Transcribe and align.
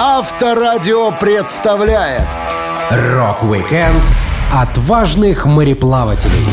Авторадио 0.00 1.10
представляет 1.10 2.28
Рок-викенд 2.88 4.00
отважных 4.54 5.44
мореплавателей. 5.44 6.46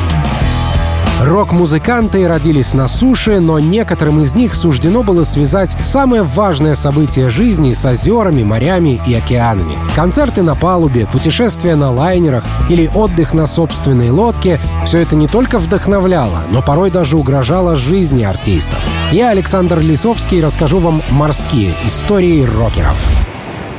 Рок-музыканты 1.22 2.28
родились 2.28 2.74
на 2.74 2.88
суше, 2.88 3.40
но 3.40 3.60
некоторым 3.60 4.20
из 4.22 4.34
них 4.34 4.56
суждено 4.56 5.04
было 5.04 5.24
связать 5.26 5.78
самое 5.84 6.24
важное 6.24 6.74
событие 6.74 7.30
жизни 7.30 7.74
с 7.74 7.86
озерами, 7.86 8.42
морями 8.42 9.00
и 9.06 9.14
океанами. 9.14 9.78
Концерты 9.96 10.42
на 10.42 10.56
палубе, 10.56 11.06
путешествия 11.06 11.76
на 11.76 11.92
лайнерах 11.92 12.44
или 12.68 12.90
отдых 12.96 13.36
на 13.36 13.46
собственной 13.46 14.10
лодке— 14.10 14.60
все 14.86 14.98
это 14.98 15.16
не 15.16 15.28
только 15.28 15.60
вдохновляло, 15.60 16.46
но 16.50 16.64
порой 16.64 16.90
даже 16.90 17.16
угрожало 17.16 17.76
жизни 17.76 18.24
артистов. 18.24 18.84
Я, 19.12 19.30
Александр 19.30 19.82
Лисовский, 19.82 20.42
расскажу 20.42 20.80
вам 20.80 21.04
морские 21.12 21.76
истории 21.86 22.44
рокеров. 22.44 22.98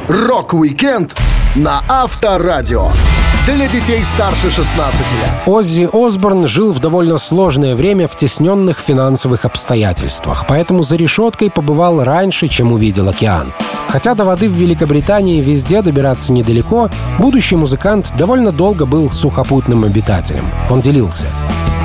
Рок-викенд 0.08 1.16
на 1.56 1.82
Авторадио. 1.88 2.90
Для 3.44 3.66
детей 3.66 4.04
старше 4.04 4.50
16 4.50 5.00
лет. 5.00 5.42
Оззи 5.46 5.88
Осборн 5.92 6.46
жил 6.46 6.72
в 6.72 6.78
довольно 6.78 7.18
сложное 7.18 7.74
время 7.74 8.06
в 8.06 8.14
стесненных 8.16 8.78
финансовых 8.78 9.44
обстоятельствах, 9.44 10.44
поэтому 10.48 10.84
за 10.84 10.94
решеткой 10.94 11.50
побывал 11.50 12.04
раньше, 12.04 12.46
чем 12.46 12.72
увидел 12.72 13.08
океан. 13.08 13.52
Хотя 13.88 14.14
до 14.14 14.24
воды 14.24 14.48
в 14.48 14.52
Великобритании 14.52 15.40
везде 15.40 15.82
добираться 15.82 16.32
недалеко, 16.32 16.88
будущий 17.18 17.56
музыкант 17.56 18.12
довольно 18.16 18.52
долго 18.52 18.86
был 18.86 19.10
сухопутным 19.10 19.82
обитателем. 19.82 20.44
Он 20.70 20.80
делился. 20.80 21.26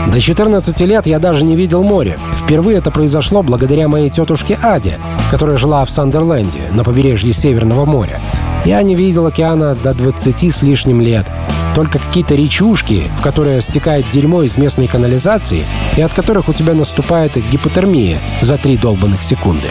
До 0.07 0.19
14 0.19 0.79
лет 0.81 1.05
я 1.05 1.19
даже 1.19 1.45
не 1.45 1.55
видел 1.55 1.83
море. 1.83 2.17
Впервые 2.35 2.79
это 2.79 2.91
произошло 2.91 3.43
благодаря 3.43 3.87
моей 3.87 4.09
тетушке 4.09 4.57
Аде, 4.61 4.99
которая 5.29 5.57
жила 5.57 5.85
в 5.85 5.89
Сандерленде, 5.89 6.69
на 6.73 6.83
побережье 6.83 7.33
Северного 7.33 7.85
моря. 7.85 8.19
Я 8.65 8.81
не 8.81 8.95
видел 8.95 9.25
океана 9.25 9.75
до 9.75 9.93
20 9.93 10.53
с 10.53 10.61
лишним 10.61 11.01
лет. 11.01 11.27
Только 11.75 11.99
какие-то 11.99 12.35
речушки, 12.35 13.09
в 13.17 13.21
которые 13.21 13.61
стекает 13.61 14.05
дерьмо 14.11 14.43
из 14.43 14.57
местной 14.57 14.87
канализации, 14.87 15.65
и 15.95 16.01
от 16.01 16.13
которых 16.13 16.49
у 16.49 16.53
тебя 16.53 16.73
наступает 16.73 17.37
гипотермия 17.49 18.19
за 18.41 18.57
три 18.57 18.77
долбанных 18.77 19.23
секунды. 19.23 19.69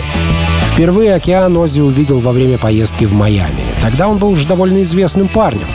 Впервые 0.72 1.14
океан 1.14 1.56
Оззи 1.56 1.82
увидел 1.82 2.20
во 2.20 2.32
время 2.32 2.56
поездки 2.56 3.04
в 3.04 3.12
Майами. 3.12 3.64
Тогда 3.82 4.08
он 4.08 4.18
был 4.18 4.30
уже 4.30 4.46
довольно 4.46 4.82
известным 4.82 5.28
парнем. 5.28 5.66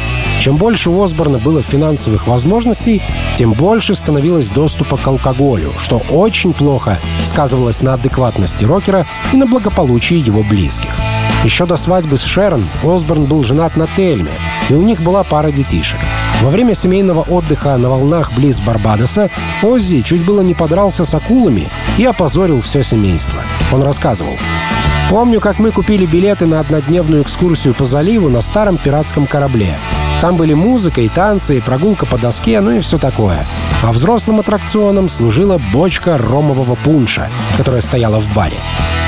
Чем 0.45 0.57
больше 0.57 0.91
у 0.91 1.01
Осборна 1.01 1.39
было 1.39 1.63
финансовых 1.63 2.27
возможностей, 2.27 3.01
тем 3.35 3.53
больше 3.53 3.95
становилось 3.95 4.49
доступа 4.49 4.95
к 4.95 5.07
алкоголю, 5.07 5.73
что 5.79 5.97
очень 6.11 6.53
плохо 6.53 6.99
сказывалось 7.23 7.81
на 7.81 7.95
адекватности 7.95 8.63
рокера 8.63 9.07
и 9.33 9.37
на 9.37 9.47
благополучии 9.47 10.17
его 10.17 10.43
близких. 10.43 10.91
Еще 11.43 11.65
до 11.65 11.77
свадьбы 11.77 12.17
с 12.17 12.23
Шерон 12.23 12.63
Осборн 12.83 13.25
был 13.25 13.43
женат 13.43 13.75
на 13.75 13.87
Тельме, 13.87 14.33
и 14.69 14.75
у 14.75 14.83
них 14.83 15.01
была 15.01 15.23
пара 15.23 15.49
детишек. 15.49 15.99
Во 16.43 16.51
время 16.51 16.75
семейного 16.75 17.21
отдыха 17.21 17.75
на 17.77 17.89
волнах 17.89 18.31
близ 18.33 18.61
Барбадоса 18.61 19.31
Оззи 19.63 20.03
чуть 20.03 20.23
было 20.23 20.41
не 20.41 20.53
подрался 20.53 21.05
с 21.05 21.13
акулами 21.15 21.69
и 21.97 22.05
опозорил 22.05 22.61
все 22.61 22.83
семейство. 22.83 23.41
Он 23.71 23.81
рассказывал. 23.81 24.37
«Помню, 25.09 25.41
как 25.41 25.57
мы 25.57 25.71
купили 25.71 26.05
билеты 26.05 26.45
на 26.45 26.59
однодневную 26.59 27.23
экскурсию 27.23 27.73
по 27.73 27.85
заливу 27.85 28.29
на 28.29 28.41
старом 28.41 28.77
пиратском 28.77 29.25
корабле. 29.25 29.79
Там 30.21 30.37
были 30.37 30.53
музыка 30.53 31.01
и 31.01 31.09
танцы, 31.09 31.57
и 31.57 31.61
прогулка 31.61 32.05
по 32.05 32.17
доске, 32.17 32.61
ну 32.61 32.71
и 32.71 32.79
все 32.79 32.97
такое. 32.97 33.45
А 33.83 33.91
взрослым 33.91 34.39
аттракционом 34.39 35.09
служила 35.09 35.59
бочка 35.73 36.17
ромового 36.17 36.75
пунша, 36.75 37.29
которая 37.57 37.81
стояла 37.81 38.19
в 38.19 38.33
баре. 38.33 38.57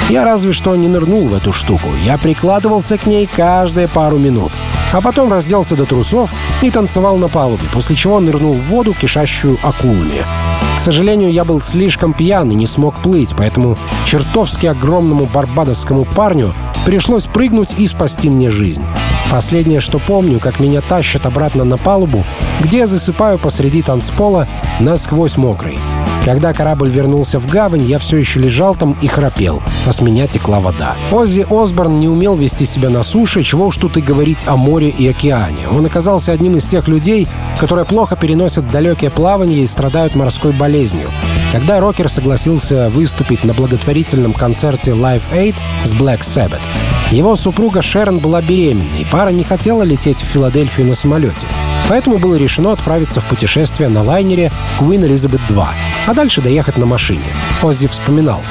Я 0.10 0.24
разве 0.24 0.54
что 0.54 0.76
не 0.76 0.88
нырнул 0.88 1.28
в 1.28 1.34
эту 1.34 1.52
штуку. 1.52 1.90
Я 2.06 2.18
прикладывался 2.18 2.98
к 2.98 3.06
ней 3.06 3.28
каждые 3.28 3.88
пару 3.88 4.18
минут. 4.18 4.52
А 4.94 5.02
потом 5.02 5.32
разделся 5.32 5.76
до 5.76 5.86
трусов 5.86 6.32
и 6.62 6.72
танцевал 6.72 7.18
на 7.18 7.28
палубе, 7.28 7.64
после 7.74 7.96
чего 7.96 8.20
нырнул 8.20 8.54
в 8.54 8.68
воду, 8.68 8.94
кишащую 8.94 9.58
акулами. 9.64 10.24
К 10.78 10.80
сожалению, 10.80 11.32
я 11.32 11.44
был 11.44 11.60
слишком 11.62 12.14
пьян 12.14 12.52
и 12.52 12.56
не 12.56 12.68
смог 12.68 12.96
плыть, 13.00 13.34
поэтому 13.36 13.78
чертовски 14.06 14.68
огромному 14.68 15.26
барбадосскому 15.26 16.06
парню 16.06 16.54
пришлось 16.86 17.26
прыгнуть 17.26 17.74
и 17.78 17.88
спасти 17.88 18.30
мне 18.30 18.52
жизнь. 18.52 18.84
Последнее, 19.30 19.82
что 19.82 20.00
помню, 20.00 20.40
как 20.40 20.60
меня 20.60 20.82
тащат 20.82 21.26
обратно 21.26 21.66
на 21.66 21.78
палубу, 21.78 22.26
где 22.62 22.86
засыпаю 22.86 23.38
посреди 23.40 23.82
танцпола 23.82 24.48
насквозь 24.80 25.38
мокрый. 25.38 25.80
Когда 26.28 26.52
корабль 26.52 26.90
вернулся 26.90 27.40
в 27.40 27.48
гавань, 27.48 27.86
я 27.86 28.00
все 28.00 28.18
еще 28.18 28.42
лежал 28.42 28.76
там 28.76 28.98
и 29.02 29.08
храпел, 29.08 29.62
а 29.86 29.94
с 29.94 30.02
меня 30.02 30.28
текла 30.28 30.60
вода. 30.60 30.94
Оззи 31.10 31.46
Осборн 31.50 32.00
не 32.00 32.10
умел 32.10 32.36
вести 32.36 32.66
себя 32.66 32.90
на 32.90 33.04
суше, 33.04 33.44
чего 33.44 33.68
уж 33.68 33.78
тут 33.78 33.96
и 33.96 34.02
говорить 34.02 34.46
о 34.46 34.58
море 34.58 34.90
и 34.90 35.08
океане. 35.08 35.70
Он 35.72 35.86
оказался 35.86 36.34
одним 36.34 36.58
из 36.58 36.66
тех 36.66 36.90
людей, 36.90 37.30
которые 37.58 37.86
плохо 37.86 38.18
переносят 38.18 38.70
далекие 38.70 39.10
плавания 39.10 39.64
и 39.64 39.68
страдают 39.68 40.16
морской 40.16 40.52
болезнью. 40.52 41.10
Когда 41.54 41.80
рокер 41.80 42.10
согласился 42.10 42.90
выступить 42.90 43.46
на 43.46 43.54
благотворительном 43.54 44.34
концерте 44.34 44.92
Live 44.92 45.24
Aid 45.32 45.56
с 45.86 45.96
Black 45.96 46.24
Sabbath, 46.24 46.60
его 47.10 47.38
супруга 47.38 47.82
Шерон 47.82 48.20
была 48.20 48.42
беременна, 48.42 48.98
и 49.00 49.06
пара 49.06 49.30
не 49.30 49.46
хотела 49.46 49.84
лететь 49.84 50.22
в 50.22 50.26
Филадельфию 50.26 50.88
на 50.88 50.96
самолете. 50.96 51.48
Поэтому 51.88 52.18
было 52.18 52.36
решено 52.36 52.74
отправиться 52.74 53.22
в 53.22 53.26
путешествие 53.26 53.90
на 53.90 54.04
лайнере 54.04 54.52
Queen 54.80 55.08
Elizabeth 55.08 55.42
II, 55.50 55.68
а 56.06 56.14
дальше 56.14 56.42
доехать 56.42 56.78
на 56.78 56.86
машине. 56.86 57.26
Оззи 57.64 57.88
вспоминал. 57.88 58.42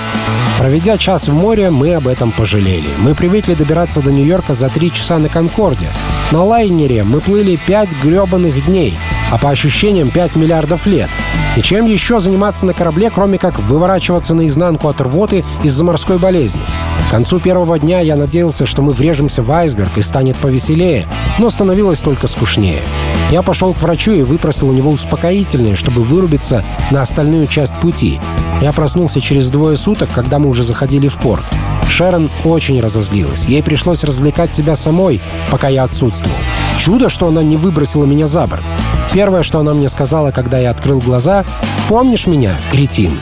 Проведя 0.58 0.96
час 0.96 1.28
в 1.28 1.34
море, 1.34 1.70
мы 1.70 1.94
об 1.94 2.08
этом 2.08 2.32
пожалели. 2.32 2.88
Мы 2.98 3.14
привыкли 3.14 3.54
добираться 3.54 4.00
до 4.00 4.10
Нью-Йорка 4.10 4.54
за 4.54 4.70
три 4.70 4.90
часа 4.90 5.18
на 5.18 5.28
Конкорде. 5.28 5.90
На 6.30 6.42
лайнере 6.42 7.04
мы 7.04 7.20
плыли 7.20 7.56
пять 7.56 7.92
гребаных 8.02 8.64
дней, 8.64 8.98
а 9.30 9.36
по 9.36 9.50
ощущениям 9.50 10.10
5 10.10 10.36
миллиардов 10.36 10.86
лет. 10.86 11.10
И 11.56 11.62
чем 11.62 11.86
еще 11.86 12.20
заниматься 12.20 12.64
на 12.64 12.72
корабле, 12.72 13.10
кроме 13.10 13.38
как 13.38 13.58
выворачиваться 13.58 14.34
наизнанку 14.34 14.88
от 14.88 15.00
рвоты 15.00 15.44
из-за 15.62 15.84
морской 15.84 16.18
болезни? 16.18 16.60
К 17.08 17.10
концу 17.10 17.38
первого 17.38 17.78
дня 17.78 18.00
я 18.00 18.16
надеялся, 18.16 18.66
что 18.66 18.82
мы 18.82 18.92
врежемся 18.92 19.42
в 19.42 19.52
айсберг 19.52 19.96
и 19.96 20.02
станет 20.02 20.36
повеселее, 20.36 21.06
но 21.38 21.50
становилось 21.50 22.00
только 22.00 22.26
скучнее. 22.28 22.82
Я 23.30 23.42
пошел 23.42 23.74
к 23.74 23.82
врачу 23.82 24.12
и 24.12 24.22
выпросил 24.22 24.68
у 24.68 24.72
него 24.72 24.90
успокоительное, 24.90 25.74
чтобы 25.74 26.04
вырубиться 26.04 26.64
на 26.90 27.02
остальную 27.02 27.48
часть 27.48 27.74
пути. 27.80 28.20
Я 28.62 28.72
проснулся 28.72 29.20
через 29.20 29.50
двое 29.50 29.76
суток, 29.76 30.08
когда 30.14 30.38
мы 30.38 30.48
уже 30.48 30.62
заходили 30.62 31.08
в 31.08 31.18
порт. 31.18 31.44
Шерон 31.88 32.30
очень 32.44 32.80
разозлилась. 32.80 33.46
Ей 33.46 33.62
пришлось 33.62 34.04
развлекать 34.04 34.54
себя 34.54 34.76
самой, 34.76 35.20
пока 35.50 35.68
я 35.68 35.84
отсутствовал. 35.84 36.36
Чудо, 36.78 37.08
что 37.08 37.26
она 37.26 37.42
не 37.42 37.56
выбросила 37.56 38.04
меня 38.04 38.26
за 38.26 38.46
борт. 38.46 38.64
Первое, 39.12 39.42
что 39.42 39.58
она 39.58 39.72
мне 39.72 39.88
сказала, 39.88 40.30
когда 40.30 40.58
я 40.58 40.70
открыл 40.70 41.00
глаза, 41.00 41.44
«Помнишь 41.88 42.26
меня, 42.26 42.56
кретин?» 42.70 43.18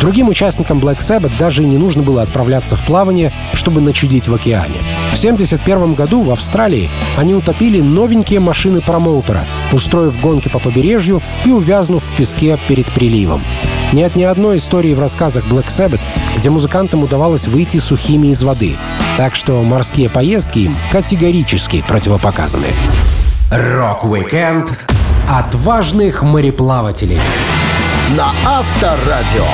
Другим 0.00 0.28
участникам 0.28 0.78
Black 0.78 0.98
Sabbath 0.98 1.36
даже 1.38 1.64
не 1.64 1.76
нужно 1.76 2.02
было 2.02 2.22
отправляться 2.22 2.76
в 2.76 2.84
плавание, 2.84 3.32
чтобы 3.52 3.80
начудить 3.80 4.28
в 4.28 4.34
океане. 4.34 4.80
В 5.12 5.18
1971 5.18 5.94
году 5.94 6.22
в 6.22 6.30
Австралии 6.30 6.88
они 7.16 7.34
утопили 7.34 7.80
новенькие 7.80 8.38
машины 8.38 8.80
промоутера, 8.80 9.44
устроив 9.72 10.20
гонки 10.20 10.48
по 10.48 10.60
побережью 10.60 11.20
и 11.44 11.50
увязнув 11.50 12.04
в 12.04 12.16
песке 12.16 12.58
перед 12.68 12.86
приливом. 12.92 13.42
Нет 13.92 14.14
ни 14.14 14.22
одной 14.22 14.58
истории 14.58 14.94
в 14.94 15.00
рассказах 15.00 15.46
Black 15.46 15.66
Sabbath, 15.68 16.00
где 16.36 16.48
музыкантам 16.50 17.02
удавалось 17.02 17.48
выйти 17.48 17.78
сухими 17.78 18.28
из 18.28 18.42
воды. 18.42 18.76
Так 19.16 19.34
что 19.34 19.62
морские 19.64 20.10
поездки 20.10 20.60
им 20.60 20.76
категорически 20.92 21.82
противопоказаны. 21.86 22.68
Рок-викенд 23.50 24.78
отважных 25.28 26.22
мореплавателей 26.22 27.20
на 28.16 28.32
Авторадио. 28.46 29.44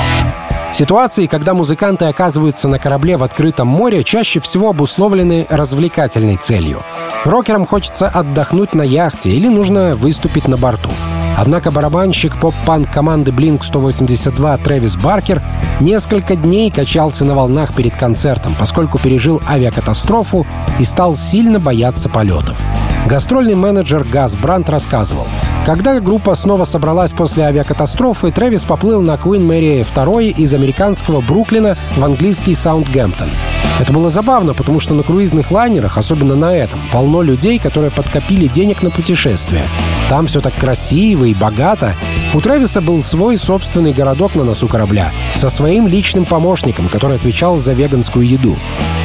Ситуации, 0.71 1.25
когда 1.25 1.53
музыканты 1.53 2.05
оказываются 2.05 2.67
на 2.69 2.79
корабле 2.79 3.17
в 3.17 3.23
открытом 3.23 3.67
море, 3.67 4.03
чаще 4.03 4.39
всего 4.39 4.69
обусловлены 4.69 5.45
развлекательной 5.49 6.37
целью. 6.37 6.81
Рокерам 7.25 7.65
хочется 7.65 8.07
отдохнуть 8.07 8.73
на 8.73 8.81
яхте 8.81 9.29
или 9.29 9.47
нужно 9.49 9.95
выступить 9.95 10.47
на 10.47 10.57
борту. 10.57 10.89
Однако 11.37 11.69
барабанщик 11.69 12.39
поп-панк 12.39 12.89
команды 12.91 13.31
Blink-182 13.31 14.63
Трэвис 14.63 14.95
Баркер 14.95 15.41
несколько 15.81 16.37
дней 16.37 16.71
качался 16.71 17.25
на 17.25 17.35
волнах 17.35 17.73
перед 17.73 17.95
концертом, 17.97 18.55
поскольку 18.57 18.99
пережил 18.99 19.41
авиакатастрофу 19.45 20.47
и 20.79 20.85
стал 20.85 21.17
сильно 21.17 21.59
бояться 21.59 22.07
полетов. 22.07 22.57
Гастрольный 23.05 23.55
менеджер 23.55 24.03
Газ 24.03 24.35
Брант 24.35 24.69
рассказывал, 24.69 25.27
когда 25.65 25.99
группа 25.99 26.35
снова 26.35 26.63
собралась 26.63 27.11
после 27.13 27.43
авиакатастрофы, 27.45 28.31
Трэвис 28.31 28.63
поплыл 28.65 29.01
на 29.01 29.15
Queen 29.15 29.47
Mary 29.47 29.83
II 29.83 30.29
из 30.29 30.53
американского 30.53 31.21
Бруклина 31.21 31.75
в 31.97 32.05
английский 32.05 32.53
Саундгемптон. 32.53 33.31
Это 33.79 33.91
было 33.91 34.09
забавно, 34.09 34.53
потому 34.53 34.79
что 34.79 34.93
на 34.93 35.01
круизных 35.01 35.49
лайнерах, 35.49 35.97
особенно 35.97 36.35
на 36.35 36.55
этом, 36.55 36.79
полно 36.93 37.23
людей, 37.23 37.57
которые 37.57 37.89
подкопили 37.89 38.45
денег 38.45 38.83
на 38.83 38.91
путешествие. 38.91 39.63
Там 40.07 40.27
все 40.27 40.39
так 40.39 40.53
красиво 40.53 41.25
и 41.25 41.33
богато. 41.33 41.95
У 42.35 42.41
Трэвиса 42.41 42.79
был 42.79 43.01
свой 43.01 43.35
собственный 43.35 43.91
городок 43.91 44.35
на 44.35 44.43
носу 44.43 44.67
корабля 44.67 45.11
со 45.35 45.49
своим 45.49 45.87
личным 45.87 46.25
помощником, 46.25 46.89
который 46.89 47.17
отвечал 47.17 47.57
за 47.57 47.73
веганскую 47.73 48.27
еду. 48.27 48.55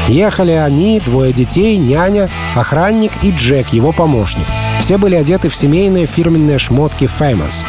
Ехали 0.09 0.53
они, 0.53 1.01
двое 1.01 1.33
детей, 1.33 1.79
няня, 1.79 2.29
охранник 2.55 3.13
и 3.23 3.31
Джек, 3.31 3.71
его 3.71 3.93
помощник. 3.93 4.47
Все 4.81 4.97
были 4.97 5.15
одеты 5.15 5.49
в 5.49 5.55
семейные 5.55 6.07
фирменные 6.07 6.59
шмотки 6.59 7.05
Famous. 7.05 7.65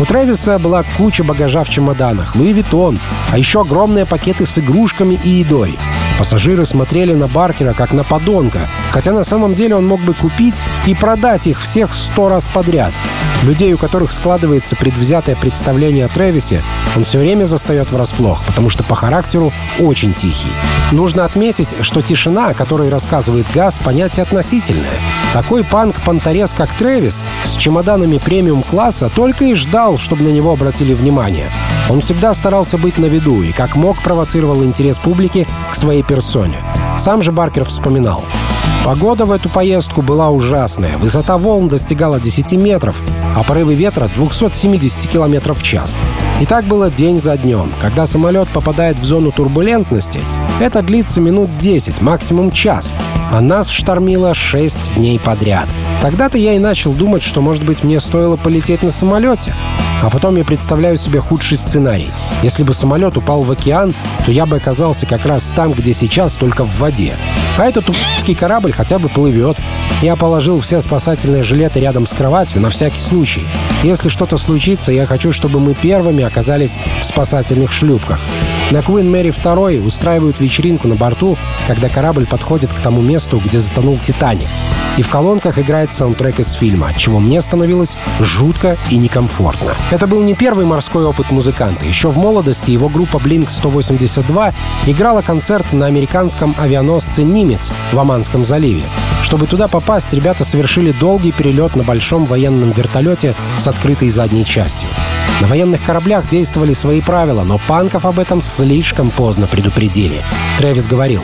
У 0.00 0.04
Трэвиса 0.04 0.58
была 0.58 0.82
куча 0.96 1.22
багажа 1.22 1.62
в 1.62 1.68
чемоданах, 1.68 2.34
Луи 2.34 2.52
Виттон, 2.52 2.98
а 3.30 3.38
еще 3.38 3.60
огромные 3.60 4.06
пакеты 4.06 4.44
с 4.44 4.58
игрушками 4.58 5.20
и 5.22 5.28
едой. 5.28 5.78
Пассажиры 6.18 6.64
смотрели 6.64 7.12
на 7.14 7.28
Баркера 7.28 7.74
как 7.74 7.92
на 7.92 8.02
подонка, 8.02 8.68
хотя 8.90 9.12
на 9.12 9.24
самом 9.24 9.54
деле 9.54 9.76
он 9.76 9.86
мог 9.86 10.00
бы 10.00 10.14
купить 10.14 10.60
и 10.86 10.94
продать 10.94 11.46
их 11.46 11.60
всех 11.60 11.94
сто 11.94 12.28
раз 12.28 12.48
подряд. 12.48 12.92
Людей, 13.42 13.72
у 13.74 13.78
которых 13.78 14.10
складывается 14.10 14.74
предвзятое 14.74 15.36
представление 15.36 16.06
о 16.06 16.08
Трэвисе, 16.08 16.64
он 16.96 17.04
все 17.04 17.18
время 17.18 17.44
застает 17.44 17.90
врасплох, 17.90 18.44
потому 18.46 18.70
что 18.70 18.84
по 18.84 18.94
характеру 18.94 19.52
очень 19.78 20.14
тихий. 20.14 20.52
Нужно 20.92 21.24
отметить, 21.24 21.74
что 21.80 22.02
тишина, 22.02 22.48
о 22.48 22.54
которой 22.54 22.88
рассказывает 22.88 23.46
Газ, 23.52 23.78
понятие 23.78 24.22
относительное. 24.22 24.98
Такой 25.32 25.64
панк-понторез, 25.64 26.52
как 26.52 26.74
Трэвис, 26.74 27.24
с 27.44 27.56
чемоданами 27.56 28.18
премиум-класса, 28.18 29.10
только 29.14 29.44
и 29.46 29.54
ждал, 29.54 29.98
чтобы 29.98 30.24
на 30.24 30.28
него 30.28 30.52
обратили 30.52 30.94
внимание. 30.94 31.50
Он 31.90 32.00
всегда 32.00 32.32
старался 32.34 32.78
быть 32.78 32.98
на 32.98 33.06
виду 33.06 33.42
и 33.42 33.52
как 33.52 33.76
мог 33.76 34.00
провоцировал 34.02 34.62
интерес 34.64 34.98
публики 34.98 35.46
к 35.70 35.74
своей 35.74 36.02
персоне. 36.02 36.62
Сам 36.98 37.22
же 37.22 37.32
Баркер 37.32 37.64
вспоминал. 37.64 38.24
Погода 38.84 39.24
в 39.24 39.32
эту 39.32 39.48
поездку 39.48 40.02
была 40.02 40.28
ужасная. 40.28 40.98
Высота 40.98 41.38
волн 41.38 41.68
достигала 41.68 42.20
10 42.20 42.52
метров, 42.52 43.00
а 43.34 43.42
порывы 43.42 43.74
ветра 43.74 44.10
270 44.14 45.08
км 45.08 45.54
в 45.54 45.62
час. 45.62 45.96
И 46.40 46.44
так 46.44 46.66
было 46.66 46.90
день 46.90 47.18
за 47.18 47.36
днем. 47.36 47.72
Когда 47.80 48.04
самолет 48.04 48.48
попадает 48.48 48.98
в 48.98 49.04
зону 49.04 49.32
турбулентности, 49.32 50.20
это 50.60 50.82
длится 50.82 51.20
минут 51.20 51.48
10, 51.58 52.02
максимум 52.02 52.50
час, 52.50 52.94
а 53.32 53.40
нас 53.40 53.70
штормило 53.70 54.34
6 54.34 54.94
дней 54.96 55.18
подряд. 55.18 55.68
Тогда-то 56.02 56.36
я 56.36 56.52
и 56.52 56.58
начал 56.58 56.92
думать, 56.92 57.22
что, 57.22 57.40
может 57.40 57.64
быть, 57.64 57.82
мне 57.82 58.00
стоило 58.00 58.36
полететь 58.36 58.82
на 58.82 58.90
самолете. 58.90 59.54
А 60.02 60.10
потом 60.10 60.36
я 60.36 60.44
представляю 60.44 60.98
себе 60.98 61.20
худший 61.20 61.56
сценарий. 61.56 62.10
Если 62.42 62.62
бы 62.62 62.74
самолет 62.74 63.16
упал 63.16 63.42
в 63.42 63.50
океан, 63.50 63.94
то 64.26 64.30
я 64.30 64.44
бы 64.44 64.56
оказался 64.56 65.06
как 65.06 65.24
раз 65.24 65.50
там, 65.56 65.72
где 65.72 65.94
сейчас, 65.94 66.34
только 66.34 66.64
в 66.64 66.78
воде. 66.78 67.16
А 67.56 67.64
этот 67.64 67.88
упский 67.88 68.34
корабль 68.34 68.72
хотя 68.72 68.98
бы 68.98 69.08
плывет. 69.08 69.56
Я 70.02 70.16
положил 70.16 70.60
все 70.60 70.80
спасательные 70.80 71.44
жилеты 71.44 71.80
рядом 71.80 72.06
с 72.06 72.12
кроватью 72.12 72.60
на 72.60 72.68
всякий 72.68 73.00
случай. 73.00 73.46
Если 73.82 74.08
что-то 74.08 74.38
случится, 74.38 74.90
я 74.90 75.06
хочу, 75.06 75.30
чтобы 75.30 75.60
мы 75.60 75.74
первыми 75.74 76.24
оказались 76.24 76.76
в 77.00 77.04
спасательных 77.04 77.72
шлюпках. 77.72 78.20
На 78.74 78.78
Queen 78.78 79.06
Mary 79.06 79.32
2 79.32 79.86
устраивают 79.86 80.40
вечеринку 80.40 80.88
на 80.88 80.96
борту, 80.96 81.38
когда 81.68 81.88
корабль 81.88 82.26
подходит 82.26 82.72
к 82.72 82.80
тому 82.80 83.02
месту, 83.02 83.38
где 83.38 83.60
затонул 83.60 83.98
«Титаник». 83.98 84.48
И 84.96 85.02
в 85.02 85.08
колонках 85.08 85.60
играет 85.60 85.92
саундтрек 85.92 86.40
из 86.40 86.54
фильма, 86.54 86.92
чего 86.96 87.20
мне 87.20 87.40
становилось 87.40 87.96
жутко 88.18 88.76
и 88.90 88.96
некомфортно. 88.96 89.74
Это 89.92 90.08
был 90.08 90.24
не 90.24 90.34
первый 90.34 90.66
морской 90.66 91.04
опыт 91.04 91.30
музыканта. 91.30 91.86
Еще 91.86 92.08
в 92.08 92.16
молодости 92.16 92.72
его 92.72 92.88
группа 92.88 93.18
Blink-182 93.18 94.52
играла 94.86 95.22
концерт 95.22 95.72
на 95.72 95.86
американском 95.86 96.52
авианосце 96.58 97.22
«Нимец» 97.22 97.72
в 97.92 98.00
Оманском 98.00 98.44
заливе. 98.44 98.82
Чтобы 99.22 99.46
туда 99.46 99.68
попасть, 99.68 100.12
ребята 100.12 100.44
совершили 100.44 100.90
долгий 100.90 101.30
перелет 101.30 101.76
на 101.76 101.84
большом 101.84 102.24
военном 102.24 102.72
вертолете 102.72 103.36
с 103.56 103.68
открытой 103.68 104.10
задней 104.10 104.44
частью. 104.44 104.88
На 105.40 105.48
военных 105.48 105.82
кораблях 105.82 106.28
действовали 106.28 106.74
свои 106.74 107.00
правила, 107.00 107.42
но 107.42 107.58
панков 107.66 108.06
об 108.06 108.20
этом 108.20 108.40
слишком 108.64 109.10
поздно 109.10 109.46
предупредили. 109.46 110.22
Трэвис 110.56 110.86
говорил, 110.86 111.20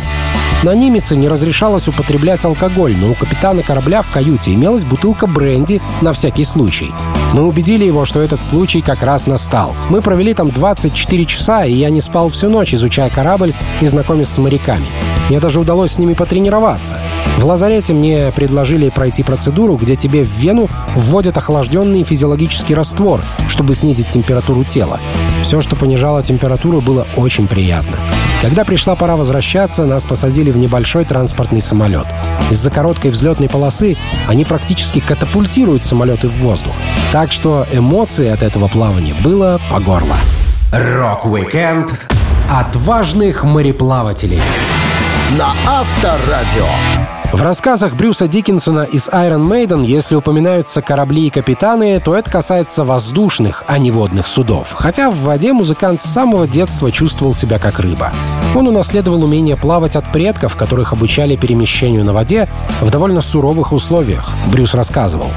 на 0.63 0.75
Нимеце 0.75 1.17
не 1.17 1.27
разрешалось 1.27 1.89
употреблять 1.89 2.45
алкоголь, 2.45 2.95
но 2.95 3.11
у 3.11 3.15
капитана 3.15 3.63
корабля 3.63 4.03
в 4.03 4.11
каюте 4.11 4.53
имелась 4.53 4.85
бутылка 4.85 5.27
бренди 5.27 5.81
на 6.03 6.13
всякий 6.13 6.45
случай. 6.45 6.93
Мы 7.33 7.47
убедили 7.47 7.87
его, 7.87 8.05
что 8.05 8.21
этот 8.21 8.43
случай 8.43 8.83
как 8.83 9.03
раз 9.03 9.27
настал. 9.27 9.75
Мы 9.89 10.03
провели 10.03 10.35
там 10.35 10.51
24 10.51 11.25
часа, 11.25 11.65
и 11.65 11.73
я 11.73 11.89
не 11.89 12.03
спал 12.03 12.29
всю 12.29 12.51
ночь, 12.51 12.75
изучая 12.75 13.09
корабль 13.09 13.55
и 13.81 13.87
знакомясь 13.87 14.29
с 14.29 14.37
моряками. 14.37 14.87
Мне 15.31 15.41
даже 15.41 15.61
удалось 15.61 15.93
с 15.93 15.99
ними 15.99 16.13
потренироваться. 16.13 17.01
В 17.39 17.47
лазарете 17.47 17.95
мне 17.95 18.33
предложили 18.37 18.91
пройти 18.91 19.23
процедуру, 19.23 19.77
где 19.77 19.97
тебе 19.97 20.25
в 20.25 20.29
вену 20.29 20.69
вводят 20.95 21.39
охлажденный 21.39 22.03
физиологический 22.03 22.75
раствор, 22.75 23.23
чтобы 23.49 23.75
снизить 23.75 24.11
температуру 24.11 24.63
тела. 24.65 25.01
Все, 25.43 25.61
что 25.61 25.77
понижало 25.77 26.23
температуру, 26.23 26.81
было 26.81 27.07
очень 27.17 27.49
приятно. 27.49 27.99
Когда 28.43 28.65
пришла 28.65 28.97
пора 28.97 29.17
возвращаться, 29.17 29.85
нас 29.85 30.05
посадили 30.05 30.51
в 30.51 30.57
небольшой 30.57 31.05
транспортный 31.05 31.61
самолет. 31.61 32.07
Из-за 32.51 32.71
короткой 32.71 33.11
взлетной 33.11 33.49
полосы 33.49 33.97
они 34.29 34.45
практически 34.45 35.01
катапультируют 35.01 35.85
самолеты 35.85 36.29
в 36.29 36.37
воздух. 36.39 36.75
Так 37.13 37.33
что 37.33 37.67
эмоции 37.73 38.29
от 38.29 38.43
этого 38.43 38.69
плавания 38.69 39.15
было 39.15 39.61
по 39.71 39.81
горло. 39.81 40.17
Рок-викенд 40.73 41.99
отважных 42.51 43.45
мореплавателей. 43.45 44.41
На 45.39 45.55
Авторадио. 45.65 46.67
В 47.33 47.41
рассказах 47.41 47.95
Брюса 47.95 48.27
Диккенсона 48.27 48.83
из 48.83 49.09
Iron 49.09 49.47
Maiden, 49.47 49.87
если 49.87 50.17
упоминаются 50.17 50.83
корабли 50.83 51.29
и 51.29 51.31
капитаны, 51.31 52.01
то 52.01 52.17
это 52.17 52.29
касается 52.29 52.85
воздушных, 52.85 53.63
а 53.69 53.79
не 53.79 53.93
водных 53.93 54.27
судов. 54.27 54.73
Хотя 54.73 55.09
в 55.09 55.17
воде 55.19 55.53
музыкант 55.53 56.03
с 56.03 56.11
самого 56.13 56.49
детства 56.49 56.91
чувствовал 56.91 57.35
себя 57.35 57.61
как 57.61 57.79
рыба. 57.79 58.13
Он 58.57 58.67
унаследовал 58.67 59.23
умение 59.23 59.57
плавать 59.57 59.95
от 59.95 60.11
предков, 60.11 60.57
которых 60.57 60.93
обучали 60.93 61.37
перемещению 61.37 62.05
на 62.05 62.13
воде 62.13 62.49
в 62.81 62.91
довольно 62.91 63.21
суровых 63.21 63.71
условиях, 63.71 64.29
Брюс 64.51 64.75
рассказывал. 64.75 65.29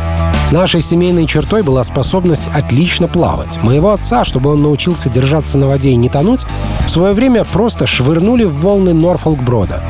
Нашей 0.51 0.81
семейной 0.81 1.25
чертой 1.25 1.63
была 1.63 1.83
способность 1.83 2.49
отлично 2.53 3.07
плавать. 3.07 3.61
Моего 3.63 3.91
отца, 3.91 4.23
чтобы 4.23 4.51
он 4.51 4.61
научился 4.61 5.09
держаться 5.09 5.57
на 5.57 5.67
воде 5.67 5.91
и 5.91 5.95
не 5.95 6.09
тонуть, 6.09 6.45
в 6.85 6.89
свое 6.89 7.13
время 7.13 7.43
просто 7.43 7.87
швырнули 7.87 8.43
в 8.43 8.53
волны 8.61 8.93
Норфолк-Брода. 8.93 9.83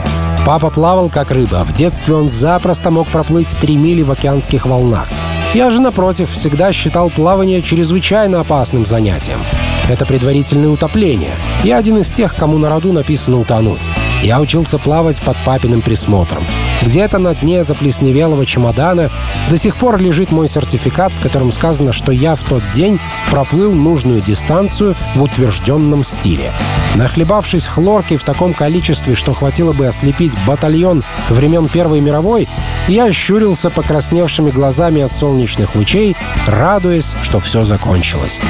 Папа 0.45 0.69
плавал 0.69 1.09
как 1.09 1.31
рыба, 1.31 1.63
в 1.65 1.73
детстве 1.73 2.15
он 2.15 2.29
запросто 2.29 2.91
мог 2.91 3.07
проплыть 3.07 3.57
три 3.59 3.77
мили 3.77 4.01
в 4.01 4.11
океанских 4.11 4.65
волнах. 4.65 5.07
Я 5.53 5.69
же, 5.69 5.79
напротив, 5.79 6.31
всегда 6.31 6.73
считал 6.73 7.09
плавание 7.09 7.61
чрезвычайно 7.61 8.39
опасным 8.39 8.85
занятием. 8.85 9.39
Это 9.87 10.05
предварительное 10.05 10.69
утопление. 10.69 11.35
Я 11.63 11.77
один 11.77 11.97
из 11.99 12.09
тех, 12.09 12.35
кому 12.35 12.57
на 12.57 12.69
роду 12.69 12.91
написано 12.91 13.39
«утонуть». 13.39 13.81
Я 14.23 14.39
учился 14.39 14.79
плавать 14.79 15.21
под 15.21 15.37
папиным 15.45 15.81
присмотром. 15.81 16.43
Где-то 16.85 17.17
на 17.17 17.33
дне 17.33 17.63
заплесневелого 17.63 18.45
чемодана 18.45 19.09
до 19.49 19.57
сих 19.57 19.77
пор 19.77 19.99
лежит 19.99 20.31
мой 20.31 20.47
сертификат, 20.47 21.11
в 21.13 21.21
котором 21.21 21.51
сказано, 21.51 21.93
что 21.93 22.11
я 22.11 22.35
в 22.35 22.43
тот 22.43 22.63
день 22.73 22.99
проплыл 23.31 23.73
нужную 23.73 24.21
дистанцию 24.21 24.95
в 25.15 25.23
утвержденном 25.23 26.03
стиле. 26.03 26.51
Нахлебавшись 26.95 27.67
хлоркой 27.67 28.17
в 28.17 28.23
таком 28.23 28.53
количестве, 28.53 29.15
что 29.15 29.33
хватило 29.33 29.73
бы 29.73 29.87
ослепить 29.87 30.33
батальон 30.45 31.03
времен 31.29 31.67
Первой 31.67 32.01
мировой, 32.01 32.47
я 32.87 33.11
щурился 33.11 33.69
покрасневшими 33.69 34.51
глазами 34.51 35.01
от 35.01 35.13
солнечных 35.13 35.75
лучей, 35.75 36.15
радуясь, 36.47 37.15
что 37.23 37.39
все 37.39 37.63
закончилось. 37.63 38.41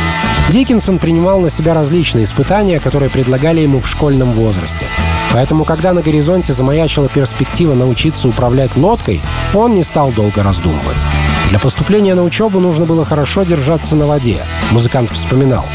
Диккенсон 0.50 1.00
принимал 1.00 1.40
на 1.40 1.50
себя 1.50 1.74
различные 1.74 2.26
испытания, 2.26 2.80
которые 2.80 3.10
предлагали 3.10 3.62
ему 3.62 3.80
в 3.80 3.88
школьном 3.88 4.34
возрасте. 4.34 4.88
Поэтому, 5.32 5.64
когда 5.64 5.94
на 5.94 6.02
горизонте 6.02 6.52
замаячила 6.52 7.08
перспектива 7.08 7.74
научиться 7.74 8.23
управлять 8.30 8.76
лодкой, 8.76 9.22
он 9.54 9.76
не 9.76 9.84
стал 9.84 10.12
долго 10.12 10.44
раздумывать. 10.44 11.06
Для 11.50 11.60
поступления 11.60 12.16
на 12.16 12.24
учебу 12.24 12.60
нужно 12.60 12.86
было 12.86 13.06
хорошо 13.06 13.44
держаться 13.44 13.96
на 13.96 14.06
воде, 14.08 14.44
музыкант 14.72 15.12
вспоминал. 15.12 15.66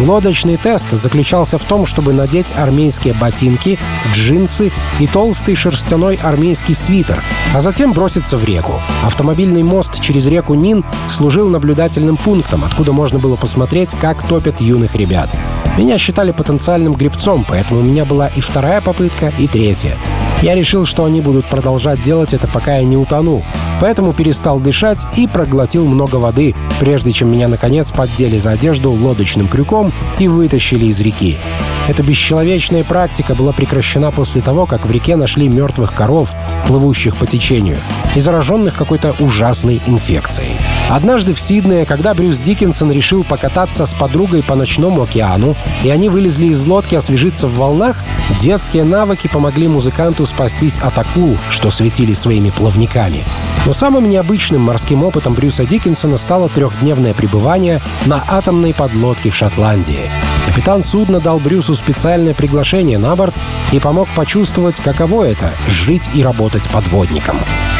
Лодочный 0.00 0.56
тест 0.56 0.90
заключался 0.92 1.58
в 1.58 1.64
том, 1.64 1.84
чтобы 1.84 2.14
надеть 2.14 2.52
армейские 2.56 3.12
ботинки, 3.12 3.78
джинсы 4.14 4.72
и 4.98 5.06
толстый 5.06 5.54
шерстяной 5.54 6.18
армейский 6.22 6.74
свитер, 6.74 7.22
а 7.54 7.60
затем 7.60 7.92
броситься 7.92 8.38
в 8.38 8.44
реку. 8.44 8.80
Автомобильный 9.04 9.62
мост 9.62 10.00
через 10.00 10.26
реку 10.26 10.54
Нин 10.54 10.84
служил 11.08 11.50
наблюдательным 11.50 12.16
пунктом, 12.16 12.64
откуда 12.64 12.92
можно 12.92 13.18
было 13.18 13.36
посмотреть, 13.36 13.90
как 14.00 14.26
топят 14.26 14.62
юных 14.62 14.94
ребят. 14.94 15.28
Меня 15.76 15.98
считали 15.98 16.32
потенциальным 16.32 16.94
гребцом, 16.94 17.44
поэтому 17.46 17.80
у 17.80 17.82
меня 17.82 18.06
была 18.06 18.28
и 18.28 18.40
вторая 18.40 18.80
попытка, 18.80 19.32
и 19.38 19.46
третья. 19.48 19.98
Я 20.42 20.54
решил, 20.54 20.86
что 20.86 21.04
они 21.04 21.20
будут 21.20 21.50
продолжать 21.50 22.02
делать 22.02 22.32
это, 22.32 22.48
пока 22.48 22.76
я 22.76 22.82
не 22.82 22.96
утону, 22.96 23.44
поэтому 23.78 24.14
перестал 24.14 24.58
дышать 24.58 25.00
и 25.14 25.26
проглотил 25.26 25.86
много 25.86 26.16
воды, 26.16 26.54
прежде 26.78 27.12
чем 27.12 27.30
меня, 27.30 27.46
наконец, 27.46 27.92
поддели 27.92 28.38
за 28.38 28.52
одежду 28.52 28.90
лодочным 28.90 29.48
крюком 29.48 29.92
и 30.18 30.28
вытащили 30.28 30.86
из 30.86 31.00
реки. 31.00 31.38
Эта 31.88 32.02
бесчеловечная 32.02 32.84
практика 32.84 33.34
была 33.34 33.52
прекращена 33.52 34.12
после 34.12 34.40
того, 34.40 34.64
как 34.64 34.86
в 34.86 34.90
реке 34.90 35.16
нашли 35.16 35.48
мертвых 35.48 35.92
коров, 35.92 36.32
плывущих 36.66 37.16
по 37.16 37.26
течению, 37.26 37.78
и 38.14 38.20
зараженных 38.20 38.76
какой-то 38.76 39.16
ужасной 39.18 39.82
инфекцией. 39.86 40.56
Однажды 40.88 41.32
в 41.32 41.40
Сиднее, 41.40 41.84
когда 41.84 42.14
Брюс 42.14 42.38
Диккенсон 42.38 42.92
решил 42.92 43.24
покататься 43.24 43.86
с 43.86 43.94
подругой 43.94 44.42
по 44.42 44.54
ночному 44.54 45.02
океану, 45.02 45.56
и 45.82 45.90
они 45.90 46.08
вылезли 46.08 46.46
из 46.46 46.64
лодки 46.66 46.94
освежиться 46.94 47.46
в 47.46 47.56
волнах, 47.56 48.04
детские 48.40 48.84
навыки 48.84 49.28
помогли 49.28 49.68
музыканту 49.68 50.26
спастись 50.30 50.78
от 50.78 50.98
акул, 50.98 51.38
что 51.50 51.70
светили 51.70 52.14
своими 52.14 52.50
плавниками. 52.50 53.24
Но 53.66 53.72
самым 53.72 54.08
необычным 54.08 54.62
морским 54.62 55.04
опытом 55.04 55.34
Брюса 55.34 55.66
Диккенсона 55.66 56.16
стало 56.16 56.48
трехдневное 56.48 57.12
пребывание 57.12 57.80
на 58.06 58.24
атомной 58.26 58.72
подлодке 58.72 59.30
в 59.30 59.36
Шотландии. 59.36 60.10
Капитан 60.46 60.82
судна 60.82 61.20
дал 61.20 61.38
Брюсу 61.38 61.74
специальное 61.74 62.34
приглашение 62.34 62.98
на 62.98 63.14
борт 63.14 63.34
и 63.72 63.78
помог 63.78 64.08
почувствовать, 64.16 64.80
каково 64.80 65.24
это— 65.24 65.52
жить 65.68 66.08
и 66.14 66.24
работать 66.24 66.68
подводником. 66.70 67.38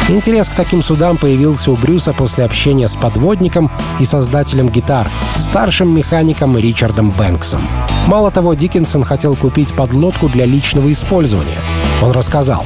Интерес 0.08 0.48
к 0.48 0.54
таким 0.54 0.82
судам 0.82 1.16
появился 1.16 1.70
у 1.72 1.76
Брюса 1.76 2.12
после 2.12 2.44
общения 2.44 2.88
с 2.88 2.96
подводником 2.96 3.70
и 3.98 4.04
создателем 4.04 4.68
гитар, 4.68 5.10
старшим 5.36 5.94
механиком 5.94 6.56
Ричардом 6.56 7.10
Бэнксом. 7.10 7.62
Мало 8.06 8.30
того, 8.30 8.54
Диккенсон 8.54 9.04
хотел 9.04 9.36
купить 9.36 9.74
подлодку 9.74 10.28
для 10.28 10.46
личного 10.46 10.90
использования. 10.90 11.58
Он 12.02 12.12
рассказал, 12.12 12.64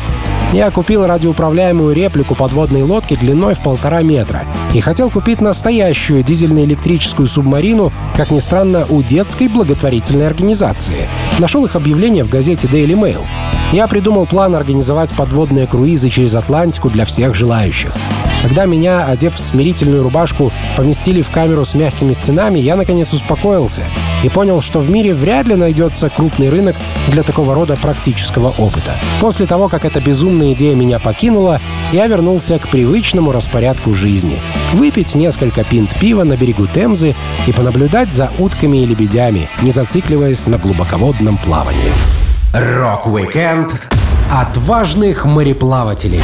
я 0.55 0.71
купил 0.71 1.05
радиоуправляемую 1.05 1.97
реплику 1.97 2.37
подводной 2.37 2.83
лодки 2.83 3.17
длиной 3.17 3.55
в 3.55 3.63
полтора 3.63 4.03
метра 4.03 4.45
и 4.73 4.81
хотел 4.81 5.11
купить 5.11 5.41
настоящую 5.41 6.23
дизельно-электрическую 6.23 7.27
субмарину, 7.27 7.93
как 8.17 8.31
ни 8.31 8.39
странно, 8.39 8.87
у 8.89 9.03
детской 9.03 9.49
благотворительной 9.49 10.29
организации. 10.29 11.09
Нашел 11.41 11.65
их 11.65 11.75
объявление 11.75 12.23
в 12.23 12.29
газете 12.29 12.69
Daily 12.69 12.95
Mail. 12.95 13.23
Я 13.73 13.89
придумал 13.89 14.27
план 14.27 14.55
организовать 14.55 15.13
подводные 15.13 15.67
круизы 15.67 16.09
через 16.09 16.37
Атлантику 16.37 16.89
для 16.89 17.05
всех 17.05 17.35
желающих. 17.35 17.93
Когда 18.43 18.67
меня, 18.67 19.07
одев 19.07 19.35
в 19.35 19.41
смирительную 19.41 20.05
рубашку, 20.05 20.53
поместили 20.77 21.23
в 21.23 21.31
камеру 21.31 21.65
с 21.65 21.75
мягкими 21.75 22.13
стенами, 22.13 22.61
я, 22.61 22.77
наконец, 22.77 23.13
успокоился 23.13 23.87
и 24.25 24.29
понял, 24.31 24.63
что 24.63 24.81
в 24.81 24.89
мире 24.89 25.15
вряд 25.15 25.47
ли 25.47 25.55
найдется 25.55 26.09
крупный 26.09 26.49
рынок 26.49 26.77
для 27.09 27.23
такого 27.23 27.55
рода 27.55 27.77
практического 27.77 28.55
опыта. 28.57 28.95
После 29.21 29.45
того, 29.45 29.69
как 29.69 29.85
эта 29.85 30.01
безумная 30.01 30.55
идея 30.55 30.75
меня 30.75 30.99
покинула, 30.99 31.61
я 31.93 32.07
вернулся 32.07 32.59
к 32.59 32.71
привычному 32.71 33.33
распорядку 33.33 33.93
жизни. 33.93 34.41
Выпить 34.73 35.15
несколько 35.15 35.63
пинт 35.63 35.95
пива 35.99 36.25
на 36.25 36.39
берегу 36.39 36.67
Темзы 36.67 37.15
и 37.47 37.53
понаблюдать 37.53 38.13
за 38.13 38.31
утками 38.39 38.79
и 38.79 38.87
лебедями, 38.87 39.51
не 39.61 39.71
зацикливаясь 39.71 40.47
на 40.47 40.57
глубоководном 40.57 41.37
плавании. 41.37 41.93
Рок-викенд 42.55 43.75
отважных 44.33 45.27
мореплавателей 45.27 46.23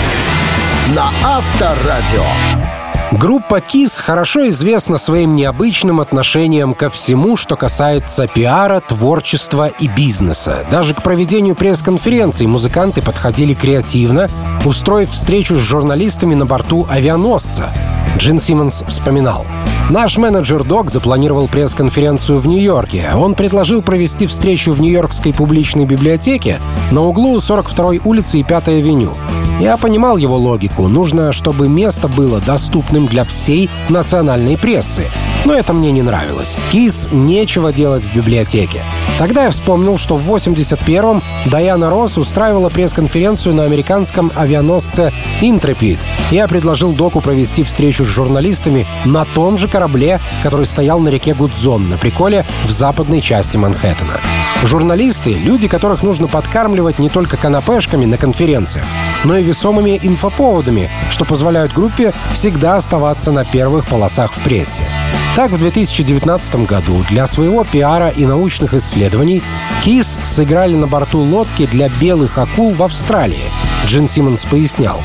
на 0.95 1.11
Авторадио. 1.23 2.70
Группа 3.13 3.57
KISS 3.59 4.01
хорошо 4.01 4.49
известна 4.51 4.97
своим 4.97 5.35
необычным 5.35 6.01
отношением 6.01 6.75
ко 6.75 6.89
всему, 6.89 7.37
что 7.37 7.57
касается 7.57 8.29
пиара, 8.29 8.81
творчества 8.81 9.67
и 9.67 9.89
бизнеса. 9.89 10.65
Даже 10.71 10.95
к 10.95 11.03
проведению 11.03 11.57
пресс-конференций 11.57 12.47
музыканты 12.47 13.03
подходили 13.03 13.53
креативно, 13.53 14.31
устроив 14.65 15.11
встречу 15.11 15.57
с 15.57 15.61
журналистами 15.61 16.35
на 16.35 16.47
борту 16.47 16.87
авианосца. 16.89 17.73
Джин 18.17 18.41
Симмонс 18.41 18.83
вспоминал. 18.87 19.47
Наш 19.89 20.19
менеджер 20.19 20.63
Док 20.65 20.91
запланировал 20.91 21.49
пресс-конференцию 21.49 22.39
в 22.39 22.47
Нью-Йорке. 22.47 23.11
Он 23.15 23.35
предложил 23.35 23.83
провести 23.83 24.27
встречу 24.27 24.73
в 24.73 24.81
Нью-Йоркской 24.81 25.33
публичной 25.33 25.85
библиотеке 25.85 26.61
на 26.93 27.03
углу 27.03 27.39
42-й 27.39 28.01
улицы 28.05 28.39
и 28.39 28.43
5-й 28.43 28.79
авеню. 28.79 29.15
Я 29.61 29.77
понимал 29.77 30.17
его 30.17 30.37
логику. 30.37 30.89
Нужно, 30.89 31.33
чтобы 31.33 31.69
место 31.69 32.09
было 32.09 32.41
доступным 32.41 33.07
для 33.07 33.25
всей 33.25 33.69
национальной 33.91 34.57
прессы. 34.57 35.09
Но 35.45 35.55
это 35.55 35.75
мне 35.75 35.93
не 35.93 36.01
нравилось. 36.01 36.57
Кис 36.71 37.09
нечего 37.13 37.73
делать 37.73 38.07
в 38.07 38.15
библиотеке. 38.15 38.83
Тогда 39.19 39.45
я 39.45 39.51
вспомнил, 39.51 39.99
что 39.99 40.17
в 40.17 40.35
81-м 40.35 41.23
Даяна 41.47 41.91
Росс 41.91 42.17
устраивала 42.17 42.71
пресс-конференцию 42.71 43.55
на 43.55 43.65
американском 43.65 44.33
авианосце 44.35 45.13
«Интрепид». 45.43 46.01
Я 46.31 46.49
предложил 46.49 46.93
Доку 46.93 47.21
провести 47.21 47.63
встречу 47.63 48.00
с 48.05 48.09
журналистами 48.09 48.87
на 49.05 49.25
том 49.25 49.59
же 49.59 49.69
корабле, 49.69 50.21
который 50.43 50.67
стоял 50.67 51.01
на 51.01 51.09
реке 51.09 51.35
Гудзон 51.35 51.89
на 51.89 51.99
приколе 51.99 52.45
в 52.65 52.71
западной 52.71 53.21
части 53.21 53.57
Манхэттена. 53.57 54.21
Журналисты— 54.63 55.35
люди, 55.35 55.69
которых 55.69 56.03
нужно 56.03 56.29
подкармливать 56.29 56.99
не 56.99 57.09
только 57.09 57.37
канапешками 57.37 58.05
на 58.05 58.19
конференциях, 58.19 58.87
но 59.25 59.37
и 59.37 59.43
весомыми 59.43 59.99
инфоповодами, 60.03 60.91
что 61.11 61.25
позволяют 61.25 61.73
группе 61.73 62.13
всегда 62.33 62.77
оставаться 62.77 63.33
на 63.33 63.45
первых 63.45 63.87
полосах 63.87 64.33
в 64.33 64.43
прессе. 64.43 64.87
Так, 65.35 65.53
в 65.53 65.59
2019 65.59 66.67
году 66.67 67.05
для 67.09 67.27
своего 67.27 67.65
пиара 67.65 68.09
и 68.09 68.27
научных 68.27 68.75
исследований 68.75 69.43
Кис 69.83 70.19
сыграли 70.25 70.75
на 70.75 70.87
борту 70.87 71.21
лодки 71.21 71.67
для 71.67 71.89
белых 71.89 72.37
акул 72.37 72.75
в 72.75 72.83
Австралии. 72.83 73.51
Джин 73.87 74.09
Симмонс 74.09 74.45
пояснял. 74.45 75.01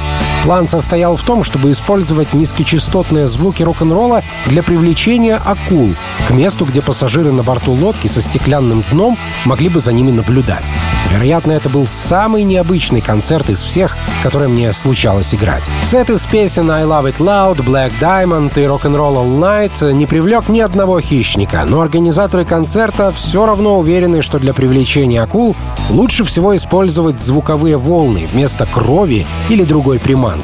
План 0.45 0.67
состоял 0.67 1.15
в 1.15 1.23
том, 1.23 1.43
чтобы 1.43 1.71
использовать 1.71 2.35
низкочастотные 2.35 3.25
звуки 3.25 3.63
рок-н-ролла 3.63 4.21
для 4.45 4.61
привлечения 4.61 5.41
акул 5.43 5.95
к 6.27 6.29
месту, 6.29 6.65
где 6.65 6.83
пассажиры 6.83 7.31
на 7.31 7.41
борту 7.41 7.71
лодки 7.71 8.05
со 8.05 8.21
стеклянным 8.21 8.83
дном 8.91 9.17
могли 9.45 9.69
бы 9.69 9.79
за 9.79 9.91
ними 9.91 10.11
наблюдать. 10.11 10.71
Вероятно, 11.09 11.51
это 11.53 11.69
был 11.69 11.87
самый 11.87 12.43
необычный 12.43 13.01
концерт 13.01 13.49
из 13.49 13.63
всех, 13.63 13.97
которые 14.21 14.47
мне 14.47 14.71
случалось 14.73 15.33
играть. 15.33 15.67
Сет 15.83 16.11
из 16.11 16.27
песен 16.27 16.69
I 16.69 16.83
Love 16.83 17.11
It 17.11 17.17
Loud, 17.17 17.65
Black 17.65 17.93
Diamond 17.99 18.51
и 18.59 18.67
Rock'n'Roll 18.67 19.15
All 19.15 19.39
Night 19.39 19.93
не 19.93 20.05
привлек 20.05 20.47
ни 20.47 20.59
одного 20.59 21.01
хищника, 21.01 21.65
но 21.65 21.81
организаторы 21.81 22.45
концерта 22.45 23.11
все 23.11 23.47
равно 23.47 23.79
уверены, 23.79 24.21
что 24.21 24.37
для 24.37 24.53
привлечения 24.53 25.23
акул 25.23 25.55
лучше 25.89 26.23
всего 26.23 26.55
использовать 26.55 27.17
звуковые 27.17 27.77
волны 27.77 28.27
вместо 28.31 28.67
крови 28.67 29.25
или 29.49 29.63
другой 29.63 29.97
приманки. 29.97 30.34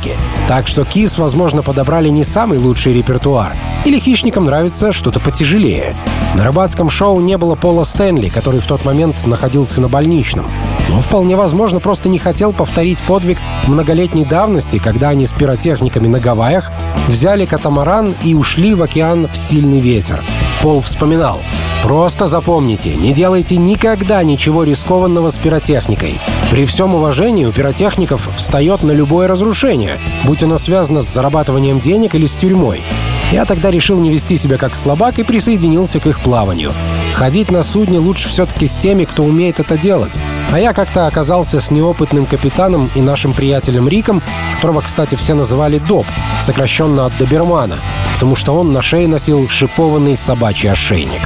Так 0.48 0.67
что 0.67 0.86
Кис, 0.86 1.17
возможно, 1.17 1.63
подобрали 1.63 2.10
не 2.10 2.24
самый 2.24 2.57
лучший 2.57 2.93
репертуар. 2.93 3.55
Или 3.86 4.00
хищникам 4.00 4.45
нравится 4.45 4.93
что-то 4.93 5.19
потяжелее. 5.19 5.95
На 6.36 6.45
рыбацком 6.45 6.89
шоу 6.89 7.19
не 7.19 7.38
было 7.38 7.55
Пола 7.55 7.83
Стэнли, 7.83 8.29
который 8.29 8.60
в 8.60 8.67
тот 8.67 8.86
момент 8.86 9.25
находился 9.25 9.81
на 9.81 9.89
больничном. 9.89 10.50
Но 10.89 11.00
вполне 11.00 11.36
возможно 11.36 11.79
просто 11.79 12.10
не 12.10 12.19
хотел 12.19 12.53
повторить 12.53 13.01
подвиг 13.03 13.38
многолетней 13.67 14.25
давности, 14.25 14.77
когда 14.77 15.10
они 15.10 15.25
с 15.25 15.31
пиротехниками 15.31 16.07
на 16.07 16.19
Гавайях 16.19 16.71
взяли 17.07 17.45
катамаран 17.45 18.15
и 18.24 18.33
ушли 18.33 18.74
в 18.74 18.83
океан 18.83 19.27
в 19.27 19.38
сильный 19.38 19.79
ветер. 19.79 20.24
Пол 20.62 20.81
вспоминал. 20.81 21.41
Просто 21.83 22.27
запомните, 22.27 22.95
не 22.95 23.12
делайте 23.12 23.57
никогда 23.57 24.21
ничего 24.24 24.63
рискованного 24.63 25.31
с 25.31 25.38
пиротехникой. 25.38 26.19
При 26.51 26.65
всем 26.65 26.93
уважении 26.93 27.46
у 27.46 27.53
пиротехников 27.53 28.29
встает 28.36 28.84
на 28.84 28.91
любое 28.91 29.29
разрушение, 29.29 29.98
будь 30.25 30.43
оно 30.43 30.58
связано 30.58 31.01
с 31.01 31.08
зарабатыванием 31.08 31.79
денег 31.79 32.13
или 32.13 32.25
с 32.25 32.36
тюрьмой. 32.36 32.84
Я 33.31 33.46
тогда 33.46 33.72
решил 33.72 33.98
не 33.98 34.10
вести 34.10 34.36
себя 34.36 34.58
как 34.58 34.75
слабак 34.75 35.17
и 35.17 35.24
присоединился 35.24 36.01
к 36.01 36.08
их 36.08 36.20
плаванию. 36.20 36.74
Ходить 37.13 37.51
на 37.51 37.63
судне 37.63 38.00
лучше 38.00 38.27
все-таки 38.27 38.67
с 38.67 38.75
теми, 38.75 39.05
кто 39.05 39.24
умеет 39.24 39.62
это 39.62 39.77
делать. 39.77 40.20
А 40.51 40.60
я 40.60 40.74
как-то 40.74 41.08
оказался 41.08 41.62
с 41.62 41.72
неопытным 41.72 42.25
капитаном 42.25 42.91
и 42.96 43.01
нашим 43.01 43.31
приятелем 43.31 43.88
Риком, 43.88 44.22
которого, 44.55 44.81
кстати, 44.81 45.15
все 45.15 45.34
называли 45.34 45.77
Доп, 45.77 46.05
сокращенно 46.41 47.05
от 47.05 47.17
Добермана, 47.17 47.79
потому 48.15 48.36
что 48.36 48.51
он 48.60 48.74
на 48.74 48.81
шее 48.81 49.08
носил 49.08 49.48
шипованный 49.48 50.17
собачий 50.17 50.70
ошейник. 50.70 51.22